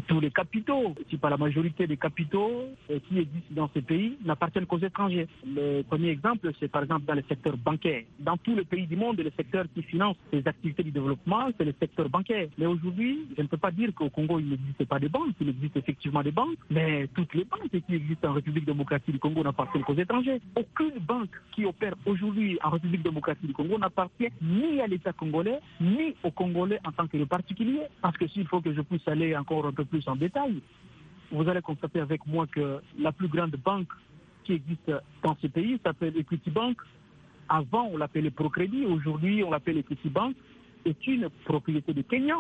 tous 0.07 0.21
les 0.21 0.31
capitaux, 0.31 0.95
si 1.09 1.17
pas 1.17 1.31
la 1.31 1.37
majorité 1.37 1.87
des 1.87 1.97
capitaux 1.97 2.65
euh, 2.91 2.99
qui 3.09 3.19
existent 3.19 3.55
dans 3.55 3.71
ces 3.75 3.83
pays, 3.83 4.17
n'appartiennent 4.25 4.67
qu'aux 4.67 4.79
étrangers. 4.79 5.29
Le 5.45 5.83
premier 5.83 6.09
exemple, 6.09 6.51
c'est 6.61 6.69
par 6.69 6.83
exemple 6.83 7.05
dans 7.07 7.15
le 7.15 7.25
secteur 7.29 7.57
bancaire. 7.57 8.03
Dans 8.19 8.37
tous 8.37 8.55
les 8.55 8.65
pays 8.65 8.87
du 8.87 8.97
monde, 8.97 9.19
le 9.19 9.31
secteur 9.37 9.65
qui 9.75 9.83
finance 9.83 10.17
les 10.33 10.47
activités 10.47 10.83
du 10.83 10.91
développement, 10.91 11.49
c'est 11.57 11.65
le 11.65 11.75
secteur 11.79 12.09
bancaire. 12.09 12.49
Mais 12.59 12.67
aujourd'hui, 12.67 13.27
je 13.37 13.43
ne 13.43 13.47
peux 13.49 13.57
pas 13.57 13.71
dire 13.71 13.93
qu'au 13.95 14.11
Congo, 14.11 14.39
il 14.39 14.49
n'existe 14.49 14.85
pas 14.85 14.99
il 15.41 15.49
existe 15.49 15.77
effectivement 15.77 16.23
des 16.23 16.31
banques, 16.31 16.59
mais 16.71 17.09
toutes 17.15 17.35
les 17.35 17.45
banques 17.45 17.69
qui 17.71 17.95
existent 17.95 18.29
en 18.29 18.33
République 18.35 18.65
démocratique 18.65 19.13
du 19.13 19.19
Congo 19.19 19.43
n'appartiennent 19.43 19.85
qu'aux 19.85 19.95
étrangers. 19.95 20.41
Aucune 20.57 20.99
banque 21.01 21.31
qui 21.53 21.65
opère 21.65 21.95
aujourd'hui 22.07 22.59
en 22.63 22.71
République 22.71 23.03
démocratique 23.03 23.47
du 23.47 23.53
Congo 23.53 23.79
n'appartient 23.79 24.29
ni 24.43 24.81
à 24.81 24.87
l'État 24.87 25.13
congolais, 25.13 25.61
ni 25.81 26.15
aux 26.23 26.31
Congolais 26.31 26.79
en 26.85 26.93
tant 26.93 27.07
que 27.07 27.23
particulier. 27.25 27.83
Parce 28.03 28.17
que 28.17 28.27
s'il 28.29 28.47
faut 28.47 28.61
que 28.61 28.73
je 28.73 28.81
puisse 28.83 29.07
aller 29.09 29.37
encore 29.37 29.67
un 29.67 29.73
peu 29.73 29.85
plus 29.85 30.07
en 30.09 30.17
détail, 30.17 30.61
vous 31.31 31.49
allez 31.49 31.63
constater 31.63 32.01
avec 32.01 32.27
moi 32.27 32.47
que 32.47 32.81
la 32.99 33.13
plus 33.13 33.29
grande 33.29 33.57
banque 33.65 33.93
qui 34.45 34.55
existe 34.55 34.93
dans 35.23 35.37
ce 35.41 35.47
pays 35.47 35.79
s'appelle 35.85 36.17
Equity 36.17 36.51
Bank. 36.51 36.77
Avant, 37.49 37.89
on 37.93 37.97
l'appelait 37.97 38.31
Procrédit, 38.31 38.87
aujourd'hui, 38.87 39.43
on 39.45 39.51
l'appelle 39.51 39.79
Equity 39.79 40.09
Bank. 40.09 40.35
est 40.85 41.07
une 41.07 41.29
propriété 41.45 41.93
de 41.93 42.03
Kenya. 42.03 42.37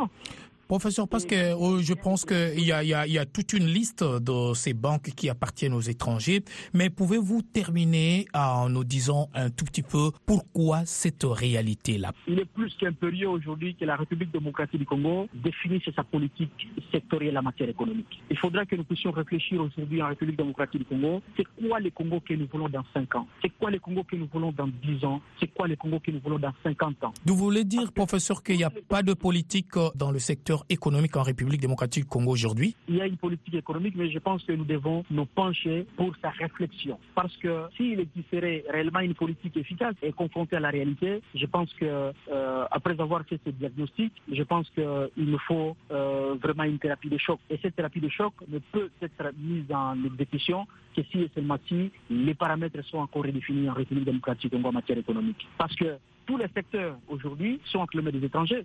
Professeur, 0.70 1.08
parce 1.08 1.26
que 1.26 1.52
oh, 1.54 1.82
je 1.82 1.94
pense 1.94 2.24
qu'il 2.24 2.60
y 2.60 2.70
a, 2.70 2.84
y, 2.84 2.94
a, 2.94 3.04
y 3.04 3.18
a 3.18 3.26
toute 3.26 3.54
une 3.54 3.66
liste 3.66 4.04
de 4.04 4.54
ces 4.54 4.72
banques 4.72 5.10
qui 5.16 5.28
appartiennent 5.28 5.74
aux 5.74 5.80
étrangers, 5.80 6.44
mais 6.72 6.90
pouvez-vous 6.90 7.42
terminer 7.42 8.26
en 8.34 8.68
nous 8.68 8.84
disant 8.84 9.28
un 9.34 9.50
tout 9.50 9.64
petit 9.64 9.82
peu 9.82 10.12
pourquoi 10.26 10.84
cette 10.84 11.24
réalité-là? 11.24 12.12
Il 12.28 12.38
est 12.38 12.44
plus 12.44 12.72
qu'impérieux 12.78 13.28
aujourd'hui 13.28 13.74
que 13.74 13.84
la 13.84 13.96
République 13.96 14.30
démocratique 14.30 14.78
du 14.78 14.86
Congo 14.86 15.26
définisse 15.34 15.82
sa 15.96 16.04
politique 16.04 16.68
sectorielle 16.92 17.36
en 17.36 17.42
matière 17.42 17.68
économique. 17.68 18.22
Il 18.30 18.38
faudra 18.38 18.64
que 18.64 18.76
nous 18.76 18.84
puissions 18.84 19.10
réfléchir 19.10 19.60
aujourd'hui 19.60 20.00
en 20.00 20.06
République 20.06 20.36
démocratique 20.36 20.82
du 20.82 20.86
Congo, 20.86 21.20
c'est 21.36 21.46
quoi 21.66 21.80
les 21.80 21.90
Congo 21.90 22.20
que 22.20 22.34
nous 22.34 22.46
voulons 22.46 22.68
dans 22.68 22.84
5 22.94 23.12
ans? 23.16 23.26
C'est 23.42 23.50
quoi 23.58 23.72
les 23.72 23.80
Congo 23.80 24.04
que 24.04 24.14
nous 24.14 24.28
voulons 24.32 24.52
dans 24.52 24.68
10 24.68 25.04
ans? 25.04 25.20
C'est 25.40 25.52
quoi 25.52 25.66
les 25.66 25.76
Congo 25.76 25.98
que 25.98 26.12
nous 26.12 26.20
voulons 26.20 26.38
dans 26.38 26.54
50 26.62 27.02
ans? 27.02 27.12
Vous 27.26 27.34
voulez 27.34 27.64
dire, 27.64 27.90
professeur, 27.90 28.44
qu'il 28.44 28.58
n'y 28.58 28.62
a 28.62 28.70
pas 28.70 29.02
de 29.02 29.14
politique 29.14 29.74
dans 29.96 30.12
le 30.12 30.20
secteur 30.20 30.59
économique 30.68 31.16
en 31.16 31.22
République 31.22 31.60
démocratique 31.60 32.04
du 32.04 32.08
Congo 32.08 32.32
aujourd'hui 32.32 32.74
Il 32.88 32.96
y 32.96 33.00
a 33.00 33.06
une 33.06 33.16
politique 33.16 33.54
économique, 33.54 33.94
mais 33.96 34.10
je 34.10 34.18
pense 34.18 34.42
que 34.44 34.52
nous 34.52 34.64
devons 34.64 35.04
nous 35.10 35.26
pencher 35.26 35.86
pour 35.96 36.14
sa 36.22 36.30
réflexion. 36.30 36.98
Parce 37.14 37.36
que 37.36 37.66
s'il 37.76 38.00
existerait 38.00 38.64
réellement 38.68 39.00
une 39.00 39.14
politique 39.14 39.56
efficace 39.56 39.94
et 40.02 40.12
confrontée 40.12 40.56
à 40.56 40.60
la 40.60 40.70
réalité, 40.70 41.22
je 41.34 41.46
pense 41.46 41.72
que 41.74 42.12
euh, 42.30 42.64
après 42.70 43.00
avoir 43.00 43.24
fait 43.24 43.40
ce 43.44 43.50
diagnostic, 43.50 44.12
je 44.30 44.42
pense 44.42 44.68
qu'il 44.70 45.10
nous 45.16 45.38
faut 45.38 45.76
euh, 45.90 46.34
vraiment 46.42 46.64
une 46.64 46.78
thérapie 46.78 47.08
de 47.08 47.18
choc. 47.18 47.38
Et 47.48 47.58
cette 47.62 47.76
thérapie 47.76 48.00
de 48.00 48.08
choc 48.08 48.32
ne 48.48 48.58
peut 48.58 48.90
être 49.02 49.32
mise 49.38 49.70
en 49.72 49.96
exécution 50.04 50.66
que 50.94 51.02
si 51.10 51.22
et 51.22 51.30
seulement 51.34 51.58
si 51.68 51.90
les 52.10 52.34
paramètres 52.34 52.82
sont 52.84 52.98
encore 52.98 53.24
redéfinis 53.24 53.68
en 53.68 53.74
République 53.74 54.04
démocratique 54.04 54.50
du 54.50 54.56
Congo 54.56 54.68
en 54.68 54.72
matière 54.72 54.98
économique. 54.98 55.46
Parce 55.58 55.74
que 55.76 55.96
tous 56.26 56.36
les 56.36 56.48
secteurs 56.54 56.96
aujourd'hui 57.08 57.60
sont 57.64 57.78
enclumés 57.78 58.12
des 58.12 58.24
étrangers. 58.24 58.64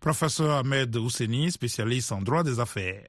Professeur 0.00 0.50
Ahmed 0.50 0.96
Ousseni, 0.96 1.50
spécialiste 1.50 2.12
en 2.12 2.22
droit 2.22 2.42
des 2.42 2.60
affaires. 2.60 3.04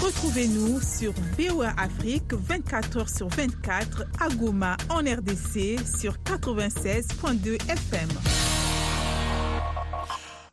Retrouvez-nous 0.00 0.80
sur 0.80 1.12
VOA 1.38 1.72
Afrique 1.78 2.32
24h 2.32 3.16
sur 3.16 3.28
24 3.28 4.04
à 4.20 4.28
Goma 4.28 4.76
en 4.90 4.98
RDC 4.98 5.78
sur 5.98 6.16
96.2 6.24 7.54
FM. 7.70 8.08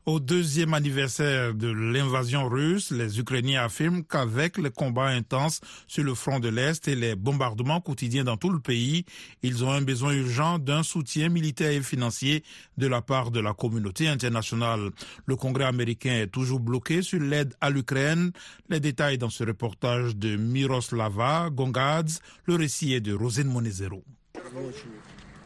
Au 0.05 0.19
deuxième 0.19 0.73
anniversaire 0.73 1.53
de 1.53 1.69
l'invasion 1.69 2.49
russe, 2.49 2.91
les 2.91 3.21
Ukrainiens 3.21 3.63
affirment 3.63 4.03
qu'avec 4.03 4.57
les 4.57 4.69
combats 4.69 5.07
intenses 5.07 5.61
sur 5.87 6.03
le 6.03 6.13
front 6.13 6.41
de 6.41 6.49
l'Est 6.49 6.89
et 6.89 6.95
les 6.95 7.15
bombardements 7.15 7.79
quotidiens 7.79 8.25
dans 8.25 8.35
tout 8.35 8.49
le 8.49 8.59
pays, 8.59 9.05
ils 9.43 9.63
ont 9.63 9.71
un 9.71 9.81
besoin 9.81 10.11
urgent 10.11 10.59
d'un 10.59 10.83
soutien 10.83 11.29
militaire 11.29 11.71
et 11.71 11.81
financier 11.81 12.43
de 12.77 12.87
la 12.87 13.01
part 13.01 13.31
de 13.31 13.39
la 13.39 13.53
communauté 13.53 14.09
internationale. 14.09 14.89
Le 15.25 15.37
Congrès 15.37 15.63
américain 15.63 16.15
est 16.15 16.27
toujours 16.27 16.59
bloqué 16.59 17.01
sur 17.01 17.21
l'aide 17.21 17.53
à 17.61 17.69
l'Ukraine. 17.69 18.33
Les 18.67 18.81
détails 18.81 19.17
dans 19.17 19.29
ce 19.29 19.45
reportage 19.45 20.17
de 20.17 20.35
Miroslava 20.35 21.49
Gongadze. 21.49 22.19
Le 22.43 22.55
récit 22.55 22.93
est 22.93 22.99
de 22.99 23.13
Rosine 23.13 23.47
Monezero. 23.47 24.03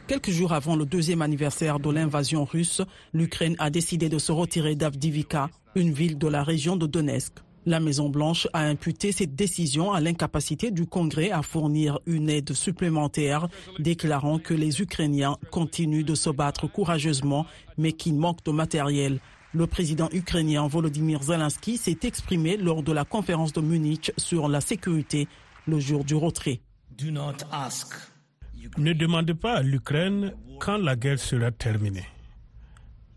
Quelques 0.07 0.31
jours 0.31 0.53
avant 0.53 0.77
le 0.77 0.85
deuxième 0.85 1.21
anniversaire 1.21 1.81
de 1.81 1.89
l'invasion 1.89 2.45
russe, 2.45 2.81
l'Ukraine 3.11 3.57
a 3.59 3.69
décidé 3.69 4.07
de 4.07 4.17
se 4.17 4.31
retirer 4.31 4.73
d'Avdivika, 4.73 5.49
une 5.75 5.91
ville 5.91 6.17
de 6.17 6.27
la 6.27 6.43
région 6.43 6.77
de 6.77 6.87
Donetsk. 6.87 7.33
La 7.65 7.81
Maison-Blanche 7.81 8.47
a 8.53 8.61
imputé 8.61 9.11
cette 9.11 9.35
décision 9.35 9.91
à 9.91 9.99
l'incapacité 9.99 10.71
du 10.71 10.85
Congrès 10.85 11.31
à 11.31 11.41
fournir 11.41 11.99
une 12.05 12.29
aide 12.29 12.53
supplémentaire, 12.53 13.49
déclarant 13.79 14.39
que 14.39 14.53
les 14.53 14.81
Ukrainiens 14.81 15.35
continuent 15.51 16.05
de 16.05 16.15
se 16.15 16.29
battre 16.29 16.67
courageusement, 16.67 17.45
mais 17.77 17.91
qu'ils 17.91 18.15
manquent 18.15 18.45
de 18.45 18.51
matériel. 18.51 19.19
Le 19.53 19.67
président 19.67 20.07
ukrainien 20.13 20.65
Volodymyr 20.67 21.21
Zelensky 21.21 21.75
s'est 21.75 21.99
exprimé 22.03 22.55
lors 22.55 22.81
de 22.81 22.93
la 22.93 23.03
conférence 23.03 23.51
de 23.51 23.59
Munich 23.59 24.13
sur 24.15 24.47
la 24.47 24.61
sécurité 24.61 25.27
le 25.65 25.81
jour 25.81 26.05
du 26.05 26.15
retrait. 26.15 26.61
Ne 28.77 28.93
demandez 28.93 29.33
pas 29.33 29.55
à 29.55 29.61
l'Ukraine 29.61 30.33
quand 30.59 30.77
la 30.77 30.95
guerre 30.95 31.19
sera 31.19 31.51
terminée. 31.51 32.05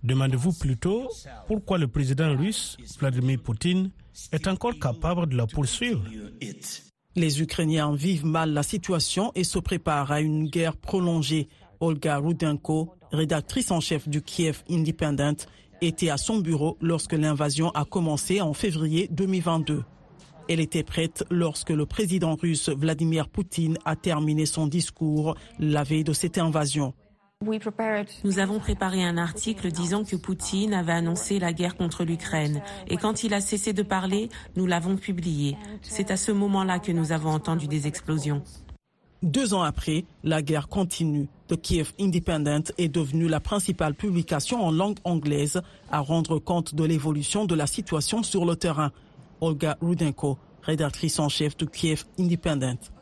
Demandez-vous 0.03 0.53
plutôt 0.53 1.09
pourquoi 1.47 1.79
le 1.79 1.89
président 1.89 2.35
russe, 2.37 2.77
Vladimir 2.99 3.41
Poutine, 3.43 3.91
est 4.33 4.49
encore 4.49 4.79
capable 4.79 5.29
de 5.29 5.37
la 5.37 5.47
poursuivre? 5.47 6.03
Les 7.17 7.43
Ukrainiens 7.43 7.95
vivent 7.95 8.25
mal 8.25 8.53
la 8.53 8.63
situation 8.63 9.33
et 9.35 9.45
se 9.45 9.59
préparent 9.59 10.13
à 10.13 10.21
une 10.21 10.49
guerre 10.49 10.77
prolongée. 10.77 11.49
Olga 11.81 12.19
Rudenko, 12.19 12.95
rédactrice 13.11 13.71
en 13.71 13.81
chef 13.81 14.09
du 14.09 14.23
Kiev 14.23 14.63
Independent, 14.71 15.47
était 15.81 16.11
à 16.11 16.19
son 16.19 16.39
bureau 16.39 16.77
lorsque 16.81 17.15
l'invasion 17.15 17.71
a 17.71 17.85
commencé 17.85 18.41
en 18.41 18.53
février 18.53 19.09
2022. 19.11 19.83
Elle 20.51 20.59
était 20.59 20.83
prête 20.83 21.23
lorsque 21.31 21.71
le 21.71 21.87
président 21.87 22.35
russe 22.35 22.71
Vladimir 22.71 23.29
Poutine 23.29 23.79
a 23.85 23.95
terminé 23.95 24.47
son 24.47 24.67
discours 24.67 25.37
la 25.61 25.85
veille 25.85 26.03
de 26.03 26.13
cette 26.13 26.39
invasion. 26.39 26.93
Nous 28.25 28.39
avons 28.41 28.59
préparé 28.59 29.05
un 29.05 29.17
article 29.17 29.71
disant 29.71 30.03
que 30.03 30.17
Poutine 30.17 30.75
avait 30.75 30.91
annoncé 30.91 31.39
la 31.39 31.53
guerre 31.53 31.77
contre 31.77 32.03
l'Ukraine. 32.03 32.63
Et 32.89 32.97
quand 32.97 33.23
il 33.23 33.33
a 33.33 33.41
cessé 33.41 33.73
de 33.73 33.85
parler, 33.85 34.29
nous 34.57 34.67
l'avons 34.67 34.97
publié. 34.97 35.57
C'est 35.83 36.11
à 36.11 36.17
ce 36.17 36.33
moment-là 36.33 36.81
que 36.81 36.91
nous 36.91 37.13
avons 37.13 37.31
entendu 37.31 37.69
des 37.69 37.87
explosions. 37.87 38.43
Deux 39.23 39.55
ans 39.55 39.63
après, 39.63 40.05
la 40.25 40.43
guerre 40.43 40.67
continue. 40.67 41.29
The 41.47 41.61
Kiev 41.61 41.93
Independent 42.01 42.73
est 42.77 42.89
devenue 42.89 43.29
la 43.29 43.39
principale 43.39 43.95
publication 43.95 44.65
en 44.65 44.73
langue 44.73 44.99
anglaise 45.05 45.63
à 45.93 46.01
rendre 46.01 46.41
compte 46.41 46.75
de 46.75 46.83
l'évolution 46.83 47.45
de 47.45 47.55
la 47.55 47.69
situation 47.69 48.25
sur 48.25 48.45
le 48.45 48.57
terrain. 48.57 48.91
Olga 49.41 49.77
Rudenko, 49.81 50.39
rédactrice 50.63 51.19
en 51.19 51.29
chef 51.29 51.57
de 51.57 51.67
Kiev 51.67 52.05
Independent. 52.19 52.93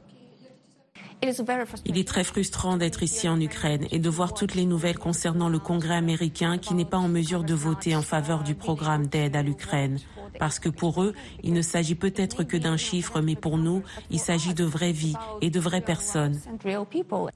Il 1.84 1.98
est 1.98 2.06
très 2.06 2.22
frustrant 2.22 2.76
d'être 2.76 3.02
ici 3.02 3.28
en 3.28 3.40
Ukraine 3.40 3.86
et 3.90 3.98
de 3.98 4.08
voir 4.08 4.34
toutes 4.34 4.54
les 4.54 4.64
nouvelles 4.64 4.98
concernant 4.98 5.48
le 5.48 5.58
Congrès 5.58 5.96
américain 5.96 6.58
qui 6.58 6.74
n'est 6.74 6.84
pas 6.84 6.98
en 6.98 7.08
mesure 7.08 7.42
de 7.42 7.54
voter 7.54 7.96
en 7.96 8.02
faveur 8.02 8.44
du 8.44 8.54
programme 8.54 9.08
d'aide 9.08 9.34
à 9.34 9.42
l'Ukraine. 9.42 9.98
Parce 10.38 10.60
que 10.60 10.68
pour 10.68 11.02
eux, 11.02 11.14
il 11.42 11.52
ne 11.52 11.62
s'agit 11.62 11.96
peut-être 11.96 12.44
que 12.44 12.56
d'un 12.56 12.76
chiffre, 12.76 13.20
mais 13.20 13.34
pour 13.34 13.58
nous, 13.58 13.82
il 14.10 14.20
s'agit 14.20 14.54
de 14.54 14.64
vraies 14.64 14.92
vies 14.92 15.16
et 15.40 15.50
de 15.50 15.58
vraies 15.58 15.80
personnes. 15.80 16.38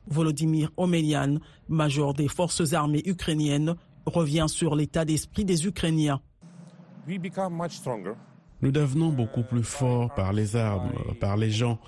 Volodymyr 0.07 0.71
Omelian, 0.77 1.39
major 1.69 2.15
des 2.15 2.29
forces 2.29 2.73
armées 2.73 3.03
ukrainiennes, 3.05 3.75
revient 4.07 4.47
sur 4.49 4.77
l'état 4.77 5.05
d'esprit 5.05 5.45
des 5.45 5.67
Ukrainiens. 5.67 6.21
Nous 8.63 8.71
devenons 8.71 9.09
beaucoup 9.09 9.43
plus 9.43 9.65
forts 9.65 10.15
par 10.15 10.33
les 10.33 10.57
armes, 10.57 10.93
par 11.21 11.37
les 11.37 11.51
gens. 11.51 11.79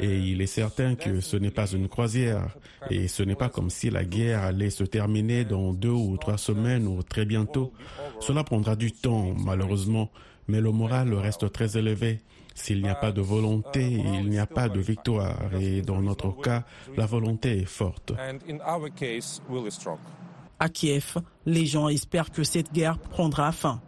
Et 0.00 0.18
il 0.18 0.40
est 0.40 0.46
certain 0.46 0.94
que 0.94 1.20
ce 1.20 1.36
n'est 1.36 1.50
pas 1.50 1.66
une 1.66 1.88
croisière. 1.88 2.56
Et 2.90 3.08
ce 3.08 3.22
n'est 3.22 3.34
pas 3.34 3.50
comme 3.50 3.68
si 3.68 3.90
la 3.90 4.04
guerre 4.04 4.42
allait 4.42 4.70
se 4.70 4.84
terminer 4.84 5.44
dans 5.44 5.74
deux 5.74 5.90
ou 5.90 6.16
trois 6.16 6.38
semaines 6.38 6.86
ou 6.86 7.02
très 7.02 7.26
bientôt. 7.26 7.72
Cela 8.20 8.44
prendra 8.44 8.74
du 8.76 8.92
temps, 8.92 9.34
malheureusement. 9.38 10.10
Mais 10.48 10.60
le 10.62 10.72
moral 10.72 11.12
reste 11.12 11.52
très 11.52 11.76
élevé. 11.76 12.20
S'il 12.54 12.82
n'y 12.82 12.88
a 12.88 12.94
pas 12.94 13.12
de 13.12 13.20
volonté, 13.20 13.82
il 13.82 14.28
n'y 14.28 14.38
a 14.38 14.46
pas 14.46 14.68
de 14.68 14.80
victoire. 14.80 15.54
Et 15.60 15.82
dans 15.82 16.00
notre 16.00 16.30
cas, 16.40 16.64
la 16.96 17.06
volonté 17.06 17.58
est 17.58 17.64
forte. 17.66 18.12
À 20.58 20.68
Kiev, 20.68 21.16
les 21.44 21.66
gens 21.66 21.88
espèrent 21.88 22.30
que 22.30 22.44
cette 22.44 22.72
guerre 22.72 22.98
prendra 22.98 23.52
fin. 23.52 23.80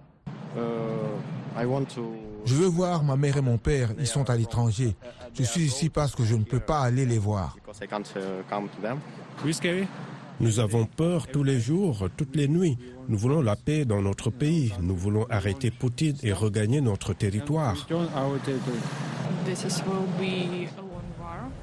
Je 2.44 2.54
veux 2.54 2.66
voir 2.66 3.02
ma 3.04 3.16
mère 3.16 3.36
et 3.36 3.42
mon 3.42 3.58
père, 3.58 3.90
ils 3.98 4.06
sont 4.06 4.28
à 4.28 4.36
l'étranger. 4.36 4.96
Je 5.32 5.42
suis 5.42 5.62
ici 5.62 5.88
parce 5.88 6.14
que 6.14 6.24
je 6.24 6.34
ne 6.34 6.44
peux 6.44 6.60
pas 6.60 6.80
aller 6.80 7.06
les 7.06 7.18
voir. 7.18 7.56
Nous 10.40 10.58
avons 10.58 10.84
peur 10.84 11.26
tous 11.28 11.44
les 11.44 11.60
jours, 11.60 12.08
toutes 12.16 12.34
les 12.36 12.48
nuits. 12.48 12.76
Nous 13.08 13.16
voulons 13.16 13.40
la 13.40 13.56
paix 13.56 13.84
dans 13.84 14.02
notre 14.02 14.30
pays. 14.30 14.72
Nous 14.80 14.96
voulons 14.96 15.26
arrêter 15.30 15.70
Poutine 15.70 16.16
et 16.22 16.32
regagner 16.32 16.80
notre 16.80 17.14
territoire. 17.14 17.86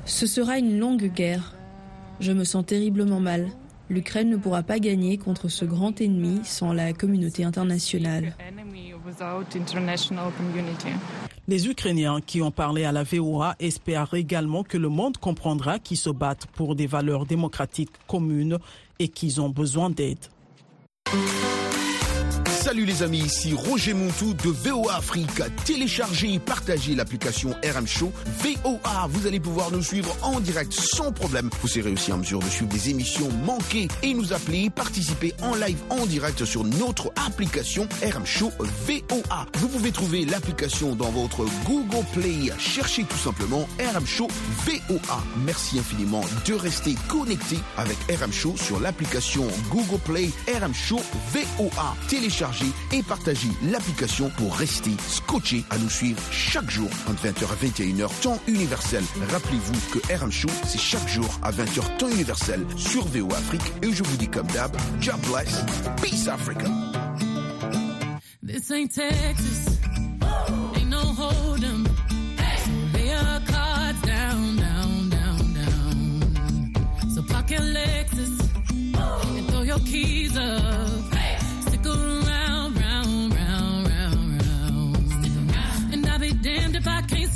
Ce 0.06 0.28
sera 0.28 0.58
une 0.58 0.80
longue 0.80 1.12
guerre. 1.14 1.56
Je 2.20 2.32
me 2.32 2.44
sens 2.44 2.66
terriblement 2.66 3.20
mal. 3.20 3.50
L'Ukraine 3.90 4.30
ne 4.30 4.38
pourra 4.38 4.64
pas 4.64 4.80
gagner 4.80 5.18
contre 5.18 5.50
ce 5.50 5.66
grand 5.66 6.00
ennemi 6.00 6.40
sans 6.46 6.72
la 6.72 6.94
communauté 6.94 7.44
internationale. 7.44 8.36
Les 11.48 11.68
Ukrainiens 11.68 12.22
qui 12.22 12.42
ont 12.42 12.52
parlé 12.52 12.86
à 12.86 12.92
la 12.92 13.04
VOA 13.04 13.56
espèrent 13.60 14.14
également 14.14 14.64
que 14.64 14.78
le 14.78 14.90
monde 14.90 15.18
comprendra 15.18 15.80
qu'ils 15.80 15.98
se 15.98 16.10
battent 16.10 16.48
pour 16.48 16.76
des 16.76 16.88
valeurs 16.88 17.26
démocratiques 17.26 17.92
communes 18.08 18.58
et 19.00 19.08
qu'ils 19.08 19.42
ont 19.42 19.50
besoin 19.50 19.90
d'aide. 19.90 20.20
Salut 22.64 22.86
les 22.86 23.02
amis, 23.02 23.22
ici 23.22 23.56
Roger 23.56 23.96
Montou 23.96 24.36
de 24.36 24.50
VOA 24.50 24.98
Afrique. 24.98 25.42
Téléchargez 25.66 26.36
et 26.36 26.40
partagez 26.40 26.94
l'application 26.94 27.56
RM 27.64 27.88
Show 27.88 28.12
VOA. 28.38 29.08
Vous 29.10 29.26
allez 29.26 29.40
pouvoir 29.40 29.72
nous 29.72 29.82
suivre 29.82 30.16
en 30.22 30.40
direct 30.40 30.72
sans 30.72 31.12
problème. 31.12 31.50
Vous 31.64 31.68
serez 31.68 31.92
aussi 31.92 32.14
en 32.14 32.20
mesure 32.20 32.38
de 32.38 32.46
suivre 32.46 32.72
des 32.72 32.92
émissions 32.92 33.30
manquées 33.48 33.88
et 34.04 34.14
nous 34.14 34.32
appeler, 34.32 34.70
participer 34.70 35.34
en 35.42 35.56
live 35.56 35.80
en 35.90 36.06
direct 36.06 36.46
sur 36.46 36.64
notre 36.64 37.12
application 37.26 37.88
RM 38.04 38.28
Show 38.28 38.52
VOA. 38.60 39.48
Vous 39.56 39.68
pouvez 39.68 39.92
trouver 39.92 40.26
l'application 40.26 40.96
dans 40.96 41.10
votre 41.10 41.46
Google 41.66 42.06
Play. 42.14 42.52
Cherchez 42.60 43.06
tout 43.06 43.18
simplement 43.18 43.68
RM 43.80 44.06
Show 44.06 44.28
VOA. 44.68 45.24
Merci 45.48 45.80
infiniment 45.80 46.22
de 46.46 46.54
rester 46.54 46.94
connecté 47.08 47.58
avec 47.78 47.98
RM 48.08 48.32
Show 48.32 48.54
sur 48.56 48.80
l'application 48.80 49.48
Google 49.72 50.00
Play 50.06 50.30
RM 50.62 50.76
Show 50.76 51.00
VOA. 51.34 51.96
Téléchargez 52.08 52.51
et 52.92 53.04
partagez 53.04 53.50
l'application 53.72 54.30
pour 54.38 54.56
rester 54.56 54.92
scotché 55.08 55.64
à 55.70 55.78
nous 55.78 55.90
suivre 55.90 56.22
chaque 56.32 56.70
jour 56.70 56.90
entre 57.08 57.26
20h 57.26 57.44
à 57.44 57.66
21h 57.66 58.10
temps 58.22 58.40
universel. 58.48 59.04
Rappelez-vous 59.32 60.00
que 60.00 60.14
RM 60.14 60.32
Show, 60.32 60.50
c'est 60.66 60.80
chaque 60.80 61.08
jour 61.08 61.30
à 61.44 61.52
20h 61.52 61.98
temps 61.98 62.10
universel 62.10 62.66
sur 62.76 63.06
VO 63.08 63.32
Afrique 63.34 63.62
et 63.82 63.92
je 63.92 64.04
vous 64.04 64.18
dis 64.18 64.28
comme 64.28 64.48
d'hab, 64.48 64.76
God 65.04 65.22
bless, 65.30 65.64
peace 66.02 66.28
Africa. 66.28 66.66
This 68.44 68.72
ain't 68.72 68.92
Texas, 68.92 69.78
ain't 70.76 70.90
no 70.90 71.00
down, 74.06 74.60
down, 74.60 75.10
down, 75.10 75.54
down. 75.54 76.74
So. 77.14 77.22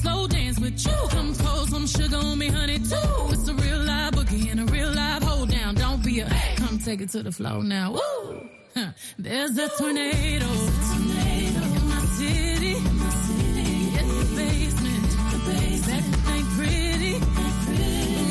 slow 0.05 0.27
dance 0.27 0.59
with 0.59 0.85
you. 0.85 0.97
Come 1.15 1.33
pour 1.33 1.67
some 1.73 1.87
sugar 1.87 2.17
on 2.17 2.37
me, 2.37 2.47
honey, 2.57 2.79
too. 2.79 3.15
It's 3.33 3.47
a 3.47 3.55
real 3.63 3.81
live 3.91 4.13
boogie 4.13 4.51
and 4.51 4.59
a 4.65 4.65
real 4.75 4.91
live 5.01 5.23
hold 5.23 5.49
down. 5.49 5.75
Don't 5.75 6.03
be 6.03 6.19
a 6.19 6.25
hey. 6.29 6.55
come 6.61 6.77
take 6.79 7.01
it 7.01 7.09
to 7.15 7.23
the 7.23 7.31
floor 7.31 7.63
now. 7.63 7.87
Woo! 7.97 8.49
Huh. 8.75 8.91
There's 9.17 9.57
a 9.57 9.67
tornado. 9.79 10.49
tornado. 10.89 11.61
In 11.77 11.85
my 11.93 12.01
city. 12.19 12.73
In 12.89 12.95
my 13.03 13.11
city. 13.27 13.71
In 13.99 14.07
the 14.19 14.27
basement. 14.41 15.09
The 15.33 15.39
basement. 15.49 16.05
Ain't 16.33 16.49
pretty. 16.57 17.13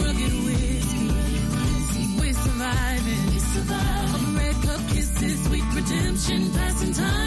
Rugged 0.03 0.35
whiskey. 0.47 1.07
We're 2.21 2.39
surviving. 2.47 3.23
We're 3.33 3.49
surviving. 3.57 4.37
Red 4.41 4.57
cup 4.67 4.83
kisses, 4.93 5.39
sweet 5.47 5.67
redemption, 5.79 6.41
passing 6.53 6.93
time. 6.93 7.24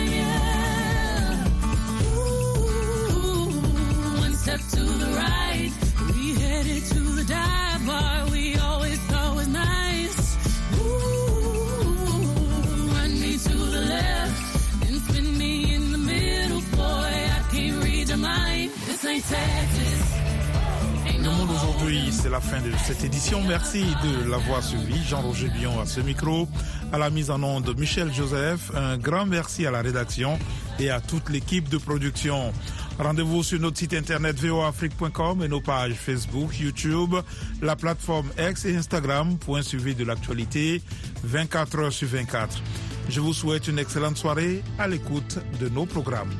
Aujourd'hui, 21.77 22.11
c'est 22.11 22.29
la 22.29 22.39
fin 22.39 22.59
de 22.61 22.71
cette 22.85 23.03
édition. 23.03 23.41
Merci 23.47 23.83
de 24.03 24.29
l'avoir 24.29 24.63
suivi. 24.63 25.01
Jean-Roger 25.03 25.49
Bion 25.49 25.79
à 25.79 25.85
ce 25.85 25.99
micro, 25.99 26.47
à 26.91 26.97
la 26.97 27.09
mise 27.09 27.29
en 27.29 27.41
onde 27.43 27.77
Michel 27.77 28.13
Joseph. 28.13 28.71
Un 28.75 28.97
grand 28.97 29.25
merci 29.25 29.65
à 29.65 29.71
la 29.71 29.81
rédaction 29.81 30.39
et 30.79 30.89
à 30.89 31.01
toute 31.01 31.29
l'équipe 31.29 31.69
de 31.69 31.77
production. 31.77 32.51
Rendez-vous 32.99 33.43
sur 33.43 33.59
notre 33.59 33.77
site 33.77 33.93
internet 33.93 34.39
voafrique.com 34.39 35.43
et 35.43 35.47
nos 35.47 35.61
pages 35.61 35.93
Facebook, 35.93 36.57
YouTube, 36.59 37.15
la 37.61 37.75
plateforme 37.75 38.29
X 38.39 38.65
et 38.65 38.75
Instagram 38.75 39.37
pour 39.37 39.57
un 39.57 39.61
suivi 39.61 39.93
de 39.93 40.03
l'actualité 40.03 40.81
24 41.23 41.79
heures 41.79 41.93
sur 41.93 42.07
24. 42.07 42.61
Je 43.09 43.19
vous 43.19 43.33
souhaite 43.33 43.67
une 43.67 43.79
excellente 43.79 44.17
soirée 44.17 44.63
à 44.79 44.87
l'écoute 44.87 45.39
de 45.59 45.69
nos 45.69 45.85
programmes. 45.85 46.37